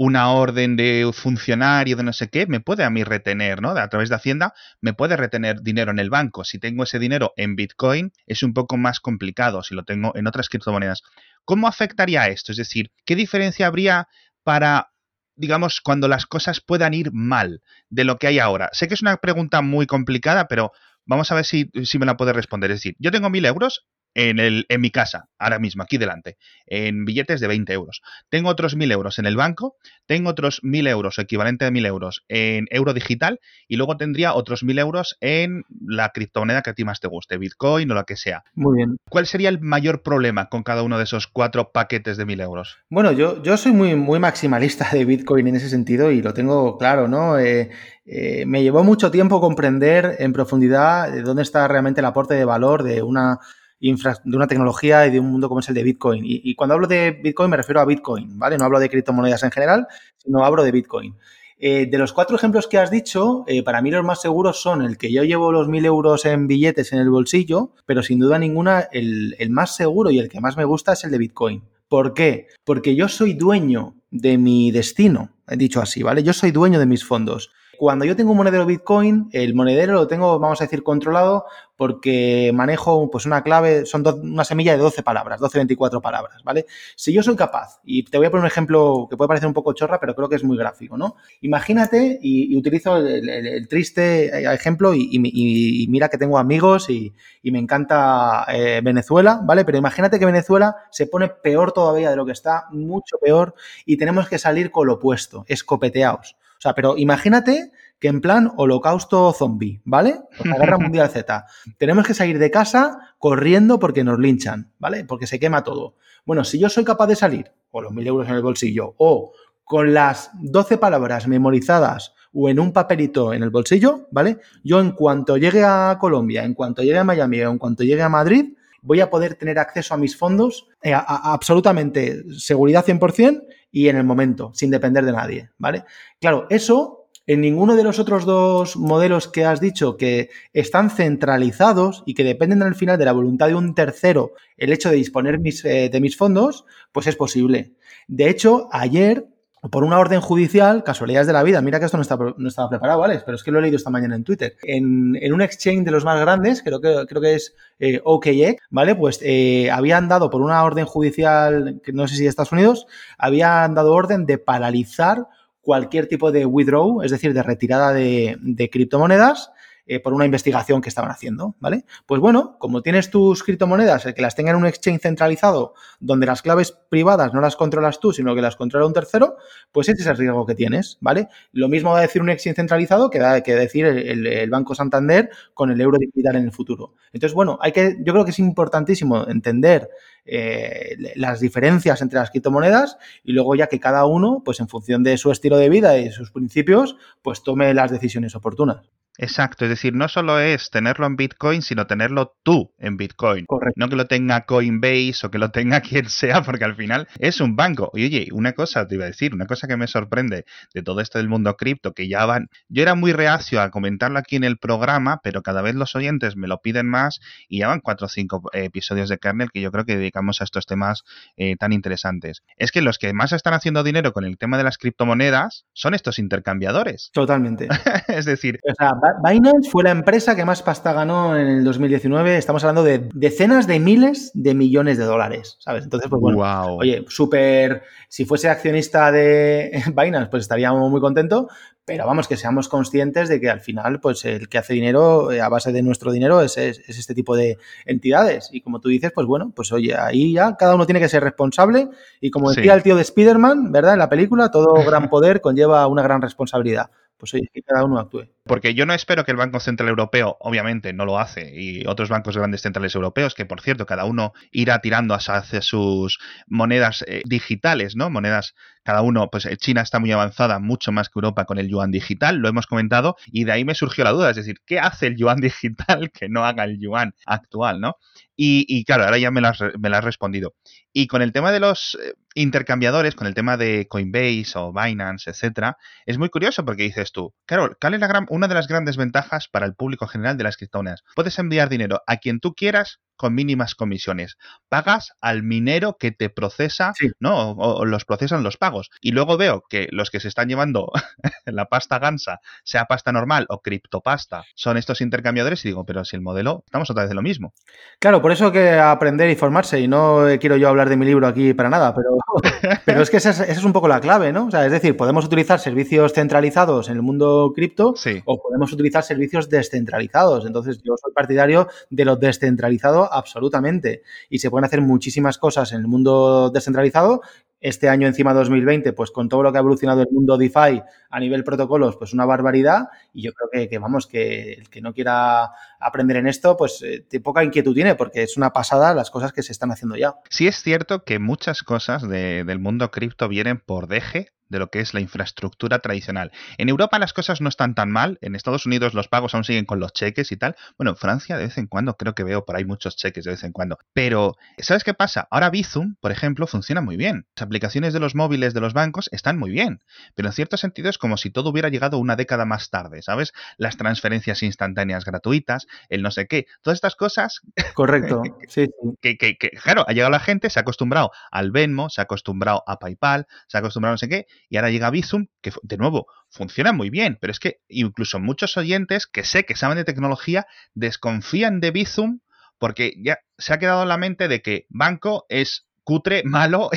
Una 0.03 0.33
orden 0.33 0.77
de 0.77 1.11
funcionario 1.13 1.95
de 1.95 2.03
no 2.03 2.15
sé 2.15 2.31
qué, 2.31 2.47
me 2.47 2.61
puede 2.61 2.85
a 2.85 2.91
mí 2.91 3.05
retener, 3.05 3.61
¿no? 3.61 3.73
A 3.73 3.89
través 3.89 4.09
de 4.09 4.15
Hacienda, 4.15 4.55
me 4.81 4.95
puede 4.95 5.15
retener 5.15 5.61
dinero 5.61 5.91
en 5.91 5.99
el 5.99 6.09
banco. 6.09 6.43
Si 6.45 6.59
tengo 6.59 6.85
ese 6.85 6.99
dinero 6.99 7.35
en 7.37 7.55
Bitcoin, 7.55 8.11
es 8.27 8.43
un 8.43 8.55
poco 8.55 8.79
más 8.79 8.99
complicado 9.01 9.63
si 9.63 9.75
lo 9.75 9.85
tengo 9.85 10.13
en 10.17 10.27
otras 10.27 10.49
criptomonedas. 10.49 11.03
¿Cómo 11.45 11.69
afectaría 11.69 12.29
esto? 12.29 12.53
Es 12.53 12.57
decir, 12.57 12.93
¿qué 13.05 13.15
diferencia 13.15 13.67
habría 13.67 14.09
para 14.43 14.91
digamos, 15.37 15.81
cuando 15.83 16.09
las 16.09 16.25
cosas 16.27 16.61
puedan 16.61 16.95
ir 16.95 17.13
mal 17.13 17.63
de 17.91 18.05
lo 18.05 18.19
que 18.19 18.27
hay 18.27 18.39
ahora? 18.39 18.71
Sé 18.73 18.89
que 18.89 18.95
es 18.95 19.03
una 19.03 19.19
pregunta 19.19 19.61
muy 19.61 19.87
complicada, 19.87 20.49
pero 20.49 20.73
vamos 21.05 21.31
a 21.31 21.35
ver 21.35 21.45
si, 21.45 21.71
si 21.85 21.99
me 21.99 22.07
la 22.07 22.17
puedes 22.17 22.35
responder. 22.35 22.71
Es 22.71 22.79
decir, 22.79 22.97
yo 22.99 23.11
tengo 23.11 23.29
mil 23.29 23.45
euros 23.45 23.87
en, 24.15 24.39
el, 24.39 24.67
en 24.69 24.81
mi 24.81 24.91
casa, 24.91 25.29
ahora 25.39 25.59
mismo, 25.59 25.83
aquí 25.83 25.99
delante, 25.99 26.37
en 26.67 27.05
billetes 27.05 27.41
de 27.41 27.47
20 27.47 27.73
euros. 27.73 28.03
Tengo 28.29 28.49
otros 28.49 28.77
1.000 28.77 28.93
euros 28.93 29.19
en 29.19 29.27
el 29.27 29.37
banco, 29.37 29.77
tengo 30.07 30.31
otros 30.31 30.63
1.000 30.63 30.89
euros, 30.89 31.19
equivalente 31.19 31.65
a 31.65 31.71
1.000 31.71 31.87
euros, 31.87 32.25
en 32.29 32.67
euro 32.71 32.95
digital 32.95 33.41
y 33.69 33.77
luego 33.77 33.97
tendría 33.97 34.35
otros 34.35 34.65
1.000 34.65 34.81
euros 34.81 35.17
en 35.21 35.65
la 35.87 36.11
criptomoneda 36.11 36.63
que 36.63 36.71
a 36.71 36.75
ti 36.75 36.85
más 36.85 37.01
te 37.01 37.09
guste, 37.09 37.39
Bitcoin 37.39 37.91
o 37.91 37.95
lo 37.95 38.05
que 38.05 38.17
sea. 38.17 38.45
Muy 38.55 38.77
bien. 38.77 38.97
¿Cuál 39.09 39.27
sería 39.27 39.49
el 39.49 39.61
mayor 39.61 40.03
problema 40.03 40.49
con 40.49 40.63
cada 40.63 40.83
uno 40.83 40.99
de 40.99 41.05
esos 41.05 41.27
cuatro 41.27 41.71
paquetes 41.73 42.17
de 42.17 42.27
1.000 42.27 42.43
euros? 42.43 42.79
Bueno, 42.89 43.13
yo, 43.13 43.43
yo 43.43 43.57
soy 43.57 43.73
muy, 43.73 43.95
muy 43.95 44.19
maximalista 44.19 44.89
de 44.93 45.05
Bitcoin 45.05 45.49
en 45.49 45.57
ese 45.57 45.69
sentido 45.69 46.11
y 46.11 46.23
lo 46.23 46.35
tengo 46.35 46.79
claro, 46.79 47.09
¿no? 47.09 47.39
Eh, 47.39 47.71
eh, 48.05 48.45
me 48.47 48.63
llevó 48.63 48.83
mucho 48.83 49.11
tiempo 49.11 49.41
comprender 49.41 50.17
en 50.19 50.33
profundidad 50.33 51.13
dónde 51.23 51.43
está 51.43 51.69
realmente 51.69 52.01
el 52.01 52.07
aporte 52.07 52.35
de 52.35 52.45
valor 52.45 52.83
de 52.83 53.03
una 53.03 53.39
de 53.81 54.37
una 54.37 54.47
tecnología 54.47 55.07
y 55.07 55.11
de 55.11 55.21
un 55.21 55.31
mundo 55.31 55.49
como 55.49 55.61
es 55.61 55.69
el 55.69 55.75
de 55.75 55.83
Bitcoin. 55.83 56.23
Y, 56.25 56.55
cuando 56.55 56.75
hablo 56.75 56.87
de 56.87 57.13
Bitcoin 57.23 57.51
me 57.51 57.57
refiero 57.57 57.81
a 57.81 57.87
Bitcoin, 57.87 58.39
¿vale? 58.39 58.59
No 58.59 58.65
hablo 58.65 58.79
de 58.79 58.91
criptomonedas 58.91 59.43
en 59.43 59.51
general, 59.51 59.87
sino 60.19 60.45
hablo 60.45 60.63
de 60.63 60.71
Bitcoin. 60.71 61.17
Eh, 61.63 61.87
de 61.91 61.99
los 61.99 62.13
cuatro 62.13 62.37
ejemplos 62.37 62.67
que 62.67 62.79
has 62.79 62.91
dicho, 62.91 63.45
eh, 63.47 63.63
para 63.63 63.83
mí 63.83 63.91
los 63.91 64.05
más 64.05 64.21
seguros 64.23 64.63
son 64.63 64.83
el 64.83 64.97
que 64.97 65.13
yo 65.13 65.25
llevo 65.25 65.53
los 65.53 65.69
mil 65.69 65.85
euros 65.85 66.25
en 66.25 66.47
billetes 66.47 66.93
en 66.93 67.01
el 67.01 67.11
bolsillo, 67.11 67.75
pero 67.85 68.03
sin 68.03 68.19
duda 68.19 68.39
ninguna 68.39 68.89
el, 68.93 69.37
el 69.39 69.51
más 69.51 69.77
seguro 69.77 70.11
y 70.11 70.19
el 70.19 70.31
que 70.31 70.41
más 70.41 70.57
me 70.57 70.65
gusta 70.65 70.95
es 70.95 71.05
el 71.05 71.11
de 71.11 71.19
Bitcoin. 71.19 71.63
¿Por 71.89 72.15
qué? 72.15 72.47
Porque 72.65 72.95
yo 72.95 73.09
soy 73.09 73.35
dueño 73.35 73.95
de 74.11 74.39
mi 74.39 74.71
destino, 74.71 75.31
he 75.49 75.57
dicho 75.57 75.81
así, 75.81 76.03
¿vale? 76.03 76.23
Yo 76.23 76.33
soy 76.33 76.51
dueño 76.51 76.79
de 76.79 76.87
mis 76.87 77.05
fondos 77.05 77.51
cuando 77.81 78.05
yo 78.05 78.15
tengo 78.15 78.33
un 78.33 78.37
monedero 78.37 78.67
Bitcoin, 78.67 79.31
el 79.33 79.55
monedero 79.55 79.95
lo 79.95 80.07
tengo, 80.07 80.39
vamos 80.39 80.61
a 80.61 80.65
decir, 80.65 80.83
controlado 80.83 81.47
porque 81.77 82.51
manejo 82.53 83.11
pues 83.11 83.25
una 83.25 83.43
clave, 83.43 83.87
son 83.87 84.05
una 84.23 84.45
semilla 84.45 84.73
de 84.73 84.79
12 84.79 85.03
palabras, 85.03 85.41
12, 85.41 85.61
24 85.61 86.03
palabras, 86.03 86.43
¿vale? 86.45 86.67
Si 86.95 87.11
yo 87.11 87.23
soy 87.23 87.37
capaz, 87.37 87.81
y 87.83 88.03
te 88.03 88.19
voy 88.19 88.27
a 88.27 88.31
poner 88.31 88.43
un 88.43 88.49
ejemplo 88.49 89.07
que 89.09 89.17
puede 89.17 89.29
parecer 89.29 89.47
un 89.47 89.55
poco 89.55 89.73
chorra, 89.73 89.99
pero 89.99 90.15
creo 90.15 90.29
que 90.29 90.37
es 90.37 90.45
muy 90.45 90.59
gráfico, 90.59 90.99
¿no? 90.99 91.17
Imagínate, 91.41 92.19
y, 92.21 92.55
utilizo 92.55 92.99
el, 92.99 93.67
triste 93.67 94.53
ejemplo, 94.53 94.93
y, 94.95 95.87
mira 95.89 96.11
que 96.11 96.19
tengo 96.19 96.37
amigos 96.37 96.91
y, 96.91 97.15
me 97.45 97.59
encanta 97.59 98.45
eh, 98.53 98.83
Venezuela, 98.85 99.41
¿vale? 99.43 99.65
Pero 99.65 99.79
imagínate 99.79 100.19
que 100.19 100.27
Venezuela 100.27 100.77
se 100.91 101.07
pone 101.07 101.29
peor 101.29 101.73
todavía 101.73 102.11
de 102.11 102.17
lo 102.17 102.27
que 102.27 102.33
está, 102.33 102.67
mucho 102.73 103.17
peor, 103.17 103.55
y 103.87 103.97
tenemos 103.97 104.29
que 104.29 104.39
salir 104.39 104.71
con 104.71 104.87
lo 104.87 104.97
opuesto, 104.97 105.47
escopeteados. 105.49 106.37
O 106.61 106.63
sea, 106.63 106.75
pero 106.75 106.99
imagínate 106.99 107.73
que 107.99 108.09
en 108.09 108.21
plan 108.21 108.53
holocausto 108.55 109.33
zombie, 109.33 109.81
¿vale? 109.85 110.21
O 110.39 110.43
sea, 110.43 110.57
guerra 110.57 110.77
mundial 110.77 111.09
Z. 111.09 111.47
Tenemos 111.79 112.07
que 112.07 112.13
salir 112.13 112.39
de 112.39 112.51
casa 112.51 113.15
corriendo 113.19 113.79
porque 113.79 114.05
nos 114.05 114.19
linchan, 114.19 114.71
¿vale? 114.79 115.07
Porque 115.07 115.27
se 115.27 115.41
quema 115.41 115.65
todo. 115.65 115.95
Bueno, 116.27 116.45
si 116.45 116.59
yo 116.59 116.69
soy 116.69 116.85
capaz 116.85 117.07
de 117.07 117.17
salir 117.17 117.51
con 117.71 117.85
los 117.85 117.95
mil 117.95 118.07
euros 118.07 118.29
en 118.29 118.35
el 118.35 118.43
bolsillo 118.43 118.95
o 118.99 119.33
con 119.65 119.95
las 119.95 120.33
12 120.35 120.77
palabras 120.77 121.27
memorizadas 121.27 122.13
o 122.35 122.51
en 122.51 122.61
un 122.61 122.75
papelito 122.75 123.33
en 123.33 123.43
el 123.43 123.49
bolsillo, 123.49 124.09
¿vale? 124.11 124.37
Yo 124.63 124.81
en 124.81 124.91
cuanto 124.91 125.39
llegue 125.39 125.65
a 125.65 125.97
Colombia, 125.99 126.45
en 126.45 126.53
cuanto 126.53 126.83
llegue 126.83 126.99
a 126.99 127.05
Miami 127.05 127.41
o 127.41 127.51
en 127.51 127.59
cuanto 127.59 127.85
llegue 127.85 128.03
a 128.03 128.11
Madrid, 128.11 128.53
voy 128.83 129.01
a 129.01 129.09
poder 129.09 129.35
tener 129.35 129.59
acceso 129.59 129.95
a 129.95 129.97
mis 129.97 130.17
fondos 130.17 130.69
eh, 130.83 130.93
a, 130.93 131.33
absolutamente 131.33 132.23
seguridad 132.39 132.85
100% 132.85 133.45
y 133.71 133.89
en 133.89 133.97
el 133.97 134.05
momento, 134.05 134.51
sin 134.55 134.71
depender 134.71 135.05
de 135.05 135.13
nadie, 135.13 135.51
¿vale? 135.59 135.85
Claro, 136.21 136.47
eso 136.51 137.01
en 137.27 137.41
ninguno 137.41 137.77
de 137.77 137.85
los 137.85 137.99
otros 137.99 138.25
dos 138.25 138.77
modelos 138.77 139.29
que 139.29 139.45
has 139.45 139.61
dicho 139.61 139.97
que 139.97 140.31
están 140.53 140.91
centralizados 140.91 142.03
y 142.05 142.15
que 142.15 142.25
dependen 142.25 142.63
al 142.63 142.75
final 142.75 142.99
de 142.99 143.05
la 143.05 143.13
voluntad 143.13 143.47
de 143.47 143.55
un 143.55 143.75
tercero 143.75 144.33
el 144.57 144.73
hecho 144.73 144.91
de 144.91 144.97
disponer 144.97 145.41
eh, 145.45 145.91
de 145.93 146.01
mis 146.01 146.17
fondos, 146.17 146.65
pues 146.91 147.07
es 147.07 147.15
posible. 147.15 147.75
De 148.09 148.29
hecho, 148.29 148.69
ayer 148.73 149.29
por 149.69 149.85
una 149.85 149.99
orden 149.99 150.21
judicial, 150.21 150.83
casualidades 150.85 151.27
de 151.27 151.35
la 151.35 151.43
vida, 151.43 151.61
mira 151.61 151.79
que 151.79 151.85
esto 151.85 151.99
no, 151.99 152.35
no 152.39 152.49
estaba 152.49 152.71
preparado, 152.71 153.01
¿vale? 153.01 153.21
Pero 153.25 153.37
es 153.37 153.43
que 153.43 153.51
lo 153.51 153.59
he 153.59 153.63
leído 153.63 153.77
esta 153.77 153.91
mañana 153.91 154.15
en 154.15 154.25
Twitter. 154.25 154.57
En, 154.63 155.33
un 155.33 155.43
exchange 155.43 155.85
de 155.85 155.91
los 155.91 156.05
más 156.05 156.19
grandes, 156.19 156.63
creo 156.63 156.81
que, 156.81 157.05
creo 157.07 157.21
que 157.21 157.35
es 157.35 157.55
eh, 157.79 158.01
OKX, 158.03 158.63
¿vale? 158.71 158.95
Pues 158.95 159.21
eh, 159.23 159.71
habían 159.71 160.09
dado 160.09 160.31
por 160.31 160.41
una 160.41 160.65
orden 160.65 160.87
judicial, 160.87 161.81
que 161.85 161.93
no 161.93 162.09
sé 162.09 162.17
si 162.17 162.23
de 162.23 162.31
Estados 162.31 162.53
Unidos, 162.53 162.87
habían 163.19 163.75
dado 163.75 163.93
orden 163.93 164.25
de 164.25 164.39
paralizar 164.39 165.27
cualquier 165.61 166.07
tipo 166.07 166.33
de 166.33 166.47
withdraw, 166.47 167.03
es 167.03 167.11
decir, 167.11 167.35
de 167.35 167.43
retirada 167.43 167.93
de 167.93 168.71
criptomonedas, 168.73 169.53
eh, 169.93 169.99
por 169.99 170.15
una 170.15 170.25
investigación 170.25 170.81
que 170.81 170.89
estaban 170.89 171.11
haciendo, 171.11 171.57
¿vale? 171.59 171.85
Pues 172.07 172.21
bueno, 172.21 172.57
como 172.61 172.81
tienes 172.81 173.11
tus 173.11 173.43
criptomonedas, 173.43 174.07
el 174.07 174.15
que 174.15 174.23
las 174.23 174.37
tenga 174.37 174.53
en 174.53 174.57
un 174.57 174.65
exchange 174.65 175.01
centralizado, 175.03 175.75
donde 175.99 176.27
las 176.27 176.43
claves 176.43 176.71
privadas 176.71 177.35
no 177.35 177.41
las 177.41 177.57
controlas 177.57 177.99
tú, 177.99 178.13
sino 178.13 178.37
que 178.37 178.41
las 178.41 178.55
controla 178.55 178.87
un 178.87 178.93
tercero, 178.93 179.37
pues 179.73 179.89
ese 179.89 180.03
es 180.03 180.07
el 180.07 180.17
riesgo 180.17 180.47
que 180.47 180.55
tienes, 180.55 180.97
¿vale? 181.01 181.27
Lo 181.51 181.69
mismo 181.69 181.91
va 181.91 181.99
a 181.99 182.03
decir 182.03 182.23
un 182.23 182.31
exchange 182.31 182.55
centralizado 182.55 183.11
que, 183.11 183.19
da, 183.19 183.41
que 183.41 183.57
decir 183.57 183.85
el, 183.85 184.49
Banco 184.49 184.77
Santander 184.77 185.29
con 185.55 185.73
el 185.73 185.81
euro 185.81 185.99
digital 185.99 186.37
en 186.37 186.45
el 186.45 186.53
futuro. 186.53 186.95
Entonces, 187.13 187.35
bueno, 187.35 187.59
hay 187.61 187.73
que, 187.73 187.97
yo 187.99 188.13
creo 188.13 188.25
que 188.25 188.31
es 188.31 188.39
importantísimo 188.39 189.27
entender 189.27 189.91
eh, 190.25 190.97
las 191.17 191.41
diferencias 191.41 192.01
entre 192.01 192.21
las 192.21 192.31
criptomonedas 192.31 192.97
y 193.25 193.33
luego 193.33 193.57
ya 193.57 193.67
que 193.67 193.81
cada 193.81 194.07
uno, 194.07 194.43
pues 194.45 194.61
en 194.61 194.69
función 194.69 195.03
de 195.03 195.19
su 195.19 195.33
estilo 195.33 195.57
de 195.57 195.69
vida 195.69 195.99
y 195.99 196.13
sus 196.13 196.31
principios, 196.31 196.95
pues 197.23 197.43
tome 197.43 197.75
las 197.75 197.91
decisiones 197.91 198.37
oportunas. 198.37 198.89
Exacto, 199.23 199.67
es 199.67 199.69
decir, 199.69 199.95
no 199.95 200.09
solo 200.09 200.41
es 200.41 200.71
tenerlo 200.71 201.07
en 201.07 201.15
Bitcoin, 201.15 201.61
sino 201.61 201.87
tenerlo 201.87 202.39
tú 202.43 202.73
en 202.79 202.97
Bitcoin. 202.97 203.45
Correcto. 203.45 203.75
No 203.77 203.91
que 203.91 203.97
lo 203.97 204.07
tenga 204.07 204.47
Coinbase 204.47 205.27
o 205.27 205.31
que 205.31 205.37
lo 205.37 205.51
tenga 205.51 205.81
quien 205.83 206.09
sea, 206.09 206.43
porque 206.43 206.65
al 206.65 206.75
final 206.75 207.07
es 207.19 207.43
un 207.43 207.55
banco. 207.55 207.91
Y 207.93 208.07
oye, 208.07 208.29
una 208.33 208.55
cosa 208.55 208.87
te 208.87 208.95
iba 208.95 209.05
a 209.05 209.09
decir, 209.09 209.35
una 209.35 209.45
cosa 209.45 209.69
que 209.69 209.77
me 209.77 209.87
sorprende 209.89 210.47
de 210.73 210.83
todo 210.83 211.03
esto 211.03 211.19
del 211.19 211.29
mundo 211.29 211.55
cripto, 211.59 211.93
que 211.93 212.09
ya 212.09 212.25
van. 212.25 212.49
Yo 212.71 212.83
era 212.83 212.95
muy 212.95 213.13
reacio 213.13 213.61
a 213.61 213.71
comentarlo 213.71 214.19
aquí 214.19 214.37
en 214.37 214.45
el 214.45 214.57
programa, 214.57 215.21
pero 215.23 215.43
cada 215.43 215.61
vez 215.61 215.75
los 215.75 215.95
oyentes 215.95 216.35
me 216.37 216.49
lo 216.49 216.63
piden 216.63 216.89
más 216.89 217.21
y 217.47 217.59
ya 217.59 217.69
van 217.69 217.81
cuatro 217.81 218.07
o 218.07 218.09
cinco 218.09 218.41
episodios 218.55 219.11
de 219.11 219.19
kernel 219.19 219.51
que 219.53 219.61
yo 219.61 219.71
creo 219.71 219.85
que 219.85 219.97
dedicamos 219.99 220.41
a 220.41 220.45
estos 220.45 220.65
temas 220.65 221.03
eh, 221.37 221.57
tan 221.57 221.75
interesantes. 221.75 222.43
Es 222.57 222.73
que 222.73 222.81
los 222.81 222.97
que 222.97 223.13
más 223.13 223.33
están 223.33 223.53
haciendo 223.53 223.83
dinero 223.83 224.15
con 224.15 224.25
el 224.25 224.39
tema 224.39 224.57
de 224.57 224.65
las 224.65 224.79
criptomonedas 224.79 225.67
son 225.75 225.93
estos 225.93 226.19
intercambiadores. 226.19 227.11
Totalmente. 227.13 227.69
es 228.09 228.25
decir. 228.25 228.59
O 228.67 228.75
sea, 228.75 228.93
Binance 229.23 229.71
fue 229.71 229.83
la 229.83 229.91
empresa 229.91 230.37
que 230.37 230.45
más 230.45 230.63
pasta 230.63 230.93
ganó 230.93 231.37
en 231.37 231.47
el 231.47 231.65
2019. 231.65 232.37
Estamos 232.37 232.65
hablando 232.65 232.83
de 232.83 233.09
decenas 233.15 233.67
de 233.67 233.79
miles 233.81 234.31
de 234.35 234.55
millones 234.55 234.99
de 234.99 235.05
dólares, 235.05 235.57
¿sabes? 235.61 235.85
Entonces, 235.85 236.09
pues 236.09 236.21
bueno, 236.21 236.41
oye, 236.77 237.05
súper. 237.09 237.83
Si 238.09 238.25
fuese 238.25 238.49
accionista 238.49 239.13
de 239.13 239.83
Binance, 239.97 240.31
pues 240.31 240.43
estaríamos 240.43 240.91
muy 240.91 241.01
contentos, 241.01 241.47
pero 241.85 242.07
vamos, 242.07 242.29
que 242.29 242.37
seamos 242.37 242.69
conscientes 242.69 243.29
de 243.29 243.41
que 243.41 243.51
al 243.51 243.61
final, 243.61 244.01
pues 244.01 244.25
el 244.25 244.49
que 244.49 244.59
hace 244.59 244.75
dinero 244.75 245.33
eh, 245.33 245.41
a 245.41 245.49
base 245.49 245.73
de 245.73 245.83
nuestro 245.83 246.13
dinero 246.13 246.41
es, 246.41 246.57
este 246.57 247.15
tipo 247.15 247.37
de 247.37 247.59
entidades. 247.87 248.49
Y 248.53 248.61
como 248.61 248.81
tú 248.81 248.89
dices, 248.89 249.13
pues 249.15 249.27
bueno, 249.27 249.53
pues 249.55 249.73
oye, 249.73 249.95
ahí 249.97 250.33
ya 250.33 250.57
cada 250.57 250.75
uno 250.75 250.87
tiene 250.87 251.01
que 251.01 251.09
ser 251.09 251.23
responsable. 251.23 251.89
Y 252.21 252.31
como 252.31 252.53
decía 252.53 252.75
el 252.75 252.83
tío 252.83 252.97
de 252.97 253.03
Spider-Man, 253.03 253.73
¿verdad? 253.73 253.95
En 253.95 253.99
la 253.99 254.09
película, 254.09 254.51
todo 254.51 254.75
gran 254.87 255.09
poder 255.09 255.41
conlleva 255.41 255.87
una 255.87 256.03
gran 256.03 256.23
responsabilidad 256.23 256.91
pues 257.21 257.35
oye, 257.35 257.49
que 257.53 257.63
cada 257.63 257.85
uno 257.85 257.99
actúe. 257.99 258.27
Porque 258.51 258.75
yo 258.75 258.85
no 258.85 258.95
espero 258.95 259.25
que 259.25 259.31
el 259.31 259.37
Banco 259.37 259.61
Central 259.61 259.91
Europeo, 259.91 260.37
obviamente, 260.41 260.93
no 260.93 261.05
lo 261.05 261.21
hace, 261.21 261.53
y 261.55 261.87
otros 261.87 262.09
bancos 262.09 262.37
grandes 262.37 262.63
centrales 262.63 262.97
europeos, 262.97 263.37
que 263.37 263.47
por 263.47 263.61
cierto, 263.61 263.87
cada 263.87 264.07
uno 264.07 264.33
irá 264.51 264.81
tirando 264.81 265.15
hacia 265.15 265.63
sus 265.63 266.19
monedas 266.49 267.05
eh, 267.07 267.23
digitales, 267.25 267.95
¿no? 267.95 268.11
Monedas, 268.11 268.57
cada 268.83 269.03
uno, 269.03 269.29
pues 269.31 269.47
eh, 269.47 269.57
China 269.57 269.83
está 269.83 270.01
muy 270.01 270.11
avanzada, 270.11 270.59
mucho 270.59 270.91
más 270.91 271.09
que 271.09 271.21
Europa 271.21 271.45
con 271.45 271.59
el 271.61 271.69
yuan 271.69 271.93
digital, 271.93 272.39
lo 272.39 272.49
hemos 272.49 272.67
comentado, 272.67 273.15
y 273.27 273.45
de 273.45 273.53
ahí 273.53 273.65
me 273.65 273.77
surgió 273.77 274.03
la 274.03 274.11
duda, 274.11 274.31
es 274.31 274.37
decir, 274.37 274.57
¿qué 274.67 274.81
hace 274.81 275.07
el 275.07 275.17
yuan 275.17 275.37
digital 275.41 276.11
que 276.11 276.29
no 276.29 276.45
haga 276.45 276.65
el 276.65 276.81
yuan 276.81 277.15
actual, 277.27 277.81
¿no? 277.81 277.99
Y, 278.43 278.85
claro, 278.87 279.05
ahora 279.05 279.19
ya 279.19 279.31
me 279.31 279.43
lo, 279.43 279.49
has, 279.49 279.61
me 279.79 280.01
respondido. 280.01 280.55
Y 280.95 281.09
con 281.09 281.21
el 281.21 281.31
tema 281.31 281.53
de 281.53 281.61
los 281.61 281.99
eh, 282.03 282.15
intercambiadores, 282.35 283.15
con 283.15 283.27
el 283.27 283.35
tema 283.35 283.59
de 283.59 283.87
Coinbase 283.87 284.53
o 284.55 284.73
Binance, 284.73 285.29
etcétera, 285.29 285.77
es 286.07 286.17
muy 286.17 286.31
curioso 286.31 286.65
porque 286.65 286.85
dices 286.85 287.13
tú, 287.13 287.35
claro, 287.45 287.77
¿cuál 287.79 287.93
es 287.93 288.01
la 288.01 288.07
gran, 288.07 288.25
de 288.49 288.55
las 288.55 288.69
grandes 288.69 288.97
ventajas 288.97 289.49
para 289.49 289.67
el 289.67 289.75
público 289.75 290.07
general 290.07 290.37
de 290.37 290.45
las 290.45 290.57
criptomonedas? 290.57 291.03
Puedes 291.15 291.39
enviar 291.39 291.69
dinero 291.69 292.03
a 292.07 292.17
quien 292.19 292.41
tú 292.41 292.55
quieras 292.55 293.01
con 293.21 293.35
mínimas 293.35 293.75
comisiones. 293.75 294.39
Pagas 294.71 295.13
al 295.21 295.43
minero 295.43 295.99
que 295.99 296.11
te 296.11 296.31
procesa, 296.31 296.95
¿no? 297.19 297.51
O, 297.51 297.85
los 297.85 298.07
procesan 298.07 298.43
los 298.43 298.57
pagos. 298.57 298.89
Y 299.03 299.13
luego 299.13 299.37
veo 299.37 299.63
que 299.69 299.89
los 299.91 300.09
que 300.09 300.21
se 300.21 300.29
están 300.29 300.49
llevando 300.49 300.91
la 301.45 301.67
pasta 301.67 301.99
gansa, 301.99 302.41
sea 302.65 302.87
pasta 302.87 303.13
normal 303.13 303.45
o 303.51 303.61
criptopasta, 303.61 304.45
son 304.55 304.79
estos 304.79 305.03
intercambiadores 305.03 305.63
y 305.67 305.69
digo, 305.69 305.85
pero 305.85 306.07
si 306.07 306.17
el 306.17 306.23
modelo, 306.23 306.63
estamos 306.65 306.89
otra 306.89 307.03
vez 307.03 307.11
de 307.11 307.15
lo 307.15 307.21
mismo. 307.21 307.53
Claro, 307.99 308.23
por 308.23 308.33
eso 308.33 308.47
hay 308.47 308.53
que 308.53 308.73
aprender 308.79 309.29
y 309.29 309.37
formarse 309.37 309.79
y 309.79 309.87
no 309.87 310.25
quiero 310.41 310.57
yo 310.57 310.71
hablar 310.71 310.89
de 310.89 310.97
mi 310.97 311.05
libro 311.05 311.27
aquí 311.27 311.53
para 311.53 311.69
nada, 311.69 311.95
pero, 311.95 312.17
pero 312.87 313.03
es 313.03 313.11
que 313.11 313.19
esa 313.19 313.45
es, 313.45 313.63
un 313.63 313.75
poco 313.75 313.87
la 313.87 314.01
clave, 314.01 314.33
¿no? 314.33 314.47
O 314.47 314.51
sea, 314.51 314.65
es 314.65 314.73
decir, 314.73 314.97
podemos 314.97 315.27
utilizar 315.27 315.61
servicios 315.61 316.15
centralizados 316.15 316.89
en 316.89 316.97
el 316.97 317.03
mundo 317.03 317.53
cripto 317.55 317.93
o 318.25 318.43
podemos 318.43 318.73
utilizar 318.73 319.03
servicios 319.03 319.51
descentralizados. 319.51 320.47
Entonces, 320.47 320.79
yo 320.83 320.95
soy 320.97 321.13
partidario 321.13 321.69
de 321.91 322.07
lo 322.07 322.17
descentralizado 322.17 323.10
absolutamente. 323.11 324.03
Y 324.29 324.39
se 324.39 324.51
pueden 324.51 324.65
hacer 324.65 324.81
muchísimas 324.81 325.39
cosas 325.39 325.73
en 325.73 325.81
el 325.81 325.87
mundo 325.87 326.51
descentralizado. 326.51 327.23
Este 327.61 327.91
año 327.91 328.07
encima 328.07 328.33
2020, 328.33 328.95
pues 328.95 329.11
con 329.11 329.29
todo 329.29 329.43
lo 329.43 329.53
que 329.53 329.59
ha 329.59 329.61
evolucionado 329.61 330.01
el 330.01 330.09
mundo 330.11 330.39
DeFi 330.39 330.83
a 331.11 331.21
nivel 331.21 331.45
protocolos, 331.45 331.97
pues 331.97 332.15
una 332.15 332.25
barbaridad. 332.25 332.89
Y 333.13 333.23
yo 333.23 333.33
creo 333.33 333.69
que, 333.69 333.79
vamos, 333.79 334.07
que 334.07 334.55
el 334.55 334.71
que 334.71 334.81
no 334.81 334.95
quiera 334.95 335.51
aprender 335.79 336.17
en 336.17 336.27
esto, 336.27 336.57
pues 336.57 336.83
eh, 336.83 337.05
poca 337.21 337.45
inquietud 337.45 337.75
tiene, 337.75 337.97
porque 337.97 338.23
es 338.23 338.37
una 338.37 338.53
pasada 338.53 338.95
las 338.95 339.11
cosas 339.11 339.33
que 339.33 339.43
se 339.43 339.53
están 339.53 339.71
haciendo 339.71 339.97
ya. 339.97 340.15
Sí 340.31 340.47
es 340.47 340.63
cierto 340.63 341.05
que 341.05 341.19
muchas 341.19 341.63
cosas 341.63 342.09
del 342.09 342.59
mundo 342.59 342.91
cripto 342.91 343.29
vienen 343.29 343.59
por 343.59 343.89
deje 343.89 344.33
de 344.51 344.59
lo 344.59 344.69
que 344.71 344.81
es 344.81 344.93
la 344.93 345.01
infraestructura 345.01 345.79
tradicional. 345.79 346.31
En 346.59 346.69
Europa 346.69 346.99
las 346.99 347.15
cosas 347.15 347.41
no 347.41 347.49
están 347.49 347.75
tan 347.75 347.91
mal, 347.91 348.19
en 348.21 348.35
Estados 348.35 348.67
Unidos 348.67 348.93
los 348.93 349.09
pagos 349.09 349.35
aún 349.35 349.45
siguen 349.45 349.65
con 349.65 349.81
los 349.81 349.93
cheques 349.93 350.31
y 350.33 350.37
tal. 350.37 350.57
Bueno, 350.77 350.91
en 350.91 350.97
Francia 350.97 351.39
de 351.39 351.45
vez 351.45 351.57
en 351.57 351.67
cuando 351.67 351.97
creo 351.97 352.15
que 352.15 352.25
veo 352.25 352.45
por 352.45 352.57
ahí 352.57 352.65
muchos 352.65 352.97
cheques 352.97 353.25
de 353.25 353.31
vez 353.31 353.45
en 353.45 353.53
cuando. 353.53 353.79
Pero, 353.93 354.37
¿sabes 354.59 354.85
qué 354.85 354.93
pasa? 354.93 355.27
Ahora 355.31 355.51
Bizum, 355.51 355.95
por 356.01 356.13
ejemplo, 356.13 356.47
funciona 356.47 356.81
muy 356.81 356.97
bien. 356.97 357.27
Las 357.37 357.47
aplicaciones 357.47 357.93
de 357.93 358.01
los 358.01 358.15
móviles 358.15 358.53
de 358.55 358.61
los 358.61 358.75
bancos 358.75 359.09
están 359.13 359.39
muy 359.39 359.51
bien, 359.51 359.81
pero 360.15 360.29
en 360.29 360.33
cierto 360.33 360.57
sentido 360.57 360.91
es 360.91 360.99
como 360.99 361.17
si 361.17 361.31
todo 361.31 361.51
hubiera 361.51 361.69
llegado 361.69 361.99
una 361.99 362.17
década 362.17 362.45
más 362.45 362.71
tarde, 362.71 363.03
¿sabes? 363.03 363.33
Las 363.57 363.77
transferencias 363.77 364.43
instantáneas 364.43 365.05
gratuitas, 365.05 365.67
el 365.89 366.03
no 366.03 366.11
sé 366.11 366.27
qué, 366.27 366.47
todas 366.63 366.77
estas 366.77 366.97
cosas. 366.97 367.41
Correcto, 367.75 368.23
sí. 368.49 368.69
que, 369.01 369.17
que, 369.17 369.37
que, 369.37 369.51
claro, 369.51 369.85
ha 369.89 369.93
llegado 369.93 370.11
la 370.11 370.21
gente, 370.21 370.51
se 370.51 370.59
ha 370.59 370.63
acostumbrado 370.63 371.13
al 371.31 371.51
Venmo, 371.51 371.89
se 371.91 372.01
ha 372.01 372.05
acostumbrado 372.05 372.65
a 372.67 372.79
PayPal, 372.79 373.27
se 373.47 373.57
ha 373.57 373.61
acostumbrado 373.61 373.93
a 373.93 373.95
no 373.95 373.99
sé 373.99 374.09
qué, 374.09 374.27
y 374.49 374.57
ahora 374.57 374.71
llega 374.71 374.91
Bizum, 374.91 375.27
que 375.41 375.53
de 375.63 375.77
nuevo 375.77 376.07
funciona 376.29 376.73
muy 376.73 376.91
bien, 376.91 377.19
pero 377.21 377.31
es 377.31 377.39
que 377.39 377.61
incluso 377.69 378.19
muchos 378.19 378.57
oyentes 378.57 379.07
que 379.07 379.25
sé 379.25 379.45
que 379.45 379.57
saben 379.57 379.77
de 379.77 379.85
tecnología 379.85 380.47
desconfían 380.75 381.61
de 381.61 381.71
Bizum 381.71 382.21
porque 382.59 382.95
ya 383.03 383.19
se 383.39 383.55
ha 383.55 383.59
quedado 383.59 383.83
en 383.83 383.89
la 383.89 383.97
mente 383.97 384.29
de 384.29 384.43
que 384.43 384.67
banco 384.69 385.27
es 385.29 385.67
cutre, 385.83 386.23
malo. 386.25 386.71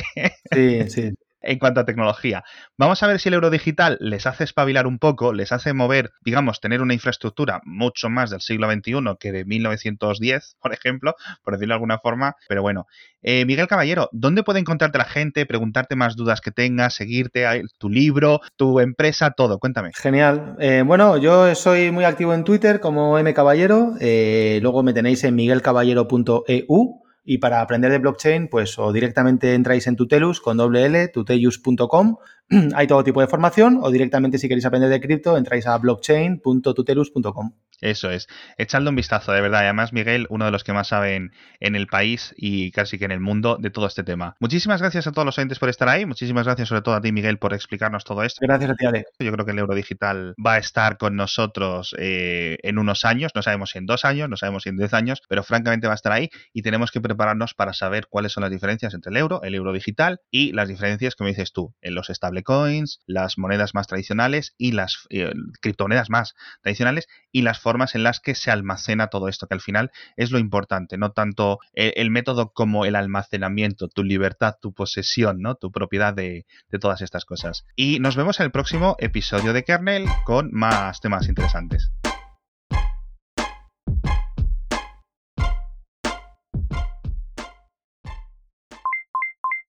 Sí, 0.52 0.88
sí 0.88 1.12
en 1.44 1.58
cuanto 1.58 1.80
a 1.80 1.84
tecnología. 1.84 2.44
Vamos 2.76 3.02
a 3.02 3.06
ver 3.06 3.20
si 3.20 3.28
el 3.28 3.34
euro 3.34 3.50
digital 3.50 3.98
les 4.00 4.26
hace 4.26 4.44
espabilar 4.44 4.86
un 4.86 4.98
poco, 4.98 5.32
les 5.32 5.52
hace 5.52 5.72
mover, 5.72 6.12
digamos, 6.24 6.60
tener 6.60 6.82
una 6.82 6.94
infraestructura 6.94 7.60
mucho 7.64 8.08
más 8.08 8.30
del 8.30 8.40
siglo 8.40 8.70
XXI 8.70 9.16
que 9.18 9.32
de 9.32 9.44
1910, 9.44 10.56
por 10.60 10.72
ejemplo, 10.72 11.14
por 11.42 11.54
decirlo 11.54 11.72
de 11.72 11.76
alguna 11.76 11.98
forma. 11.98 12.36
Pero 12.48 12.62
bueno, 12.62 12.86
eh, 13.22 13.44
Miguel 13.46 13.68
Caballero, 13.68 14.08
¿dónde 14.12 14.42
puede 14.42 14.60
encontrarte 14.60 14.98
la 14.98 15.04
gente, 15.04 15.46
preguntarte 15.46 15.96
más 15.96 16.16
dudas 16.16 16.40
que 16.40 16.50
tengas, 16.50 16.94
seguirte, 16.94 17.62
tu 17.78 17.88
libro, 17.88 18.40
tu 18.56 18.80
empresa, 18.80 19.30
todo? 19.30 19.58
Cuéntame. 19.58 19.90
Genial. 19.94 20.56
Eh, 20.58 20.82
bueno, 20.84 21.16
yo 21.16 21.54
soy 21.54 21.90
muy 21.90 22.04
activo 22.04 22.34
en 22.34 22.44
Twitter 22.44 22.80
como 22.80 23.18
M 23.18 23.32
Caballero, 23.34 23.94
eh, 24.00 24.58
luego 24.62 24.82
me 24.82 24.92
tenéis 24.92 25.24
en 25.24 25.34
miguelcaballero.eu 25.34 27.03
y 27.24 27.38
para 27.38 27.60
aprender 27.60 27.90
de 27.90 27.98
blockchain, 27.98 28.48
pues 28.48 28.78
o 28.78 28.92
directamente 28.92 29.54
entráis 29.54 29.86
en 29.86 29.96
Tutelus 29.96 30.40
con 30.40 30.58
doble 30.58 30.84
L, 30.84 31.08
tutelius.com 31.08 32.16
hay 32.74 32.86
todo 32.86 33.02
tipo 33.02 33.20
de 33.20 33.26
formación 33.26 33.78
o 33.82 33.90
directamente 33.90 34.38
si 34.38 34.48
queréis 34.48 34.66
aprender 34.66 34.90
de 34.90 35.00
cripto 35.00 35.36
entráis 35.36 35.66
a 35.66 35.78
blockchain.tutelus.com. 35.78 37.52
Eso 37.84 38.10
es. 38.10 38.28
Echadle 38.56 38.88
un 38.88 38.96
vistazo, 38.96 39.30
de 39.32 39.42
verdad. 39.42 39.60
Además, 39.60 39.92
Miguel, 39.92 40.26
uno 40.30 40.46
de 40.46 40.50
los 40.50 40.64
que 40.64 40.72
más 40.72 40.88
saben 40.88 41.32
en 41.60 41.76
el 41.76 41.86
país 41.86 42.34
y 42.34 42.70
casi 42.70 42.98
que 42.98 43.04
en 43.04 43.10
el 43.10 43.20
mundo 43.20 43.58
de 43.60 43.68
todo 43.68 43.86
este 43.86 44.02
tema. 44.02 44.36
Muchísimas 44.40 44.80
gracias 44.80 45.06
a 45.06 45.12
todos 45.12 45.26
los 45.26 45.36
oyentes 45.36 45.58
por 45.58 45.68
estar 45.68 45.90
ahí. 45.90 46.06
Muchísimas 46.06 46.46
gracias 46.46 46.68
sobre 46.68 46.80
todo 46.80 46.94
a 46.94 47.02
ti, 47.02 47.12
Miguel, 47.12 47.38
por 47.38 47.52
explicarnos 47.52 48.04
todo 48.04 48.22
esto. 48.22 48.38
Gracias 48.40 48.70
a 48.70 48.74
ti, 48.74 48.86
Alex. 48.86 49.10
Yo 49.18 49.30
creo 49.32 49.44
que 49.44 49.52
el 49.52 49.58
euro 49.58 49.74
digital 49.74 50.34
va 50.44 50.54
a 50.54 50.58
estar 50.58 50.96
con 50.96 51.14
nosotros 51.14 51.94
eh, 51.98 52.56
en 52.62 52.78
unos 52.78 53.04
años. 53.04 53.32
No 53.34 53.42
sabemos 53.42 53.70
si 53.70 53.78
en 53.78 53.84
dos 53.84 54.06
años, 54.06 54.30
no 54.30 54.38
sabemos 54.38 54.62
si 54.62 54.70
en 54.70 54.78
diez 54.78 54.94
años, 54.94 55.20
pero 55.28 55.42
francamente 55.42 55.86
va 55.86 55.92
a 55.92 55.96
estar 55.96 56.12
ahí 56.12 56.30
y 56.54 56.62
tenemos 56.62 56.90
que 56.90 57.02
prepararnos 57.02 57.52
para 57.52 57.74
saber 57.74 58.06
cuáles 58.08 58.32
son 58.32 58.40
las 58.40 58.50
diferencias 58.50 58.94
entre 58.94 59.10
el 59.10 59.18
euro, 59.18 59.42
el 59.42 59.54
euro 59.54 59.74
digital 59.74 60.20
y 60.30 60.52
las 60.52 60.68
diferencias, 60.68 61.16
como 61.16 61.28
dices 61.28 61.52
tú, 61.52 61.74
en 61.82 61.94
los 61.94 62.08
estables 62.08 62.44
coins, 62.44 63.02
las 63.06 63.36
monedas 63.36 63.74
más 63.74 63.88
tradicionales 63.88 64.54
y 64.56 64.72
las 64.72 65.06
eh, 65.10 65.34
criptomonedas 65.60 66.08
más 66.08 66.34
tradicionales 66.62 67.08
y 67.30 67.42
las 67.42 67.58
formas 67.58 67.73
en 67.94 68.02
las 68.02 68.20
que 68.20 68.34
se 68.34 68.50
almacena 68.50 69.08
todo 69.08 69.28
esto, 69.28 69.46
que 69.46 69.54
al 69.54 69.60
final 69.60 69.90
es 70.16 70.30
lo 70.30 70.38
importante, 70.38 70.96
no 70.96 71.10
tanto 71.10 71.58
el, 71.72 72.10
método 72.10 72.52
como 72.52 72.84
el 72.84 72.94
almacenamiento, 72.94 73.88
tu 73.88 74.04
libertad, 74.04 74.54
tu 74.60 74.72
posesión, 74.72 75.40
¿no? 75.40 75.56
tu 75.56 75.72
propiedad 75.72 76.14
de, 76.14 76.46
de 76.70 76.78
todas 76.78 77.02
estas 77.02 77.24
cosas. 77.24 77.66
Y 77.74 77.98
nos 77.98 78.16
vemos 78.16 78.38
en 78.38 78.46
el 78.46 78.52
próximo 78.52 78.96
episodio 79.00 79.52
de 79.52 79.64
Kernel 79.64 80.06
con 80.24 80.50
más 80.52 81.00
temas 81.00 81.28
interesantes. 81.28 81.90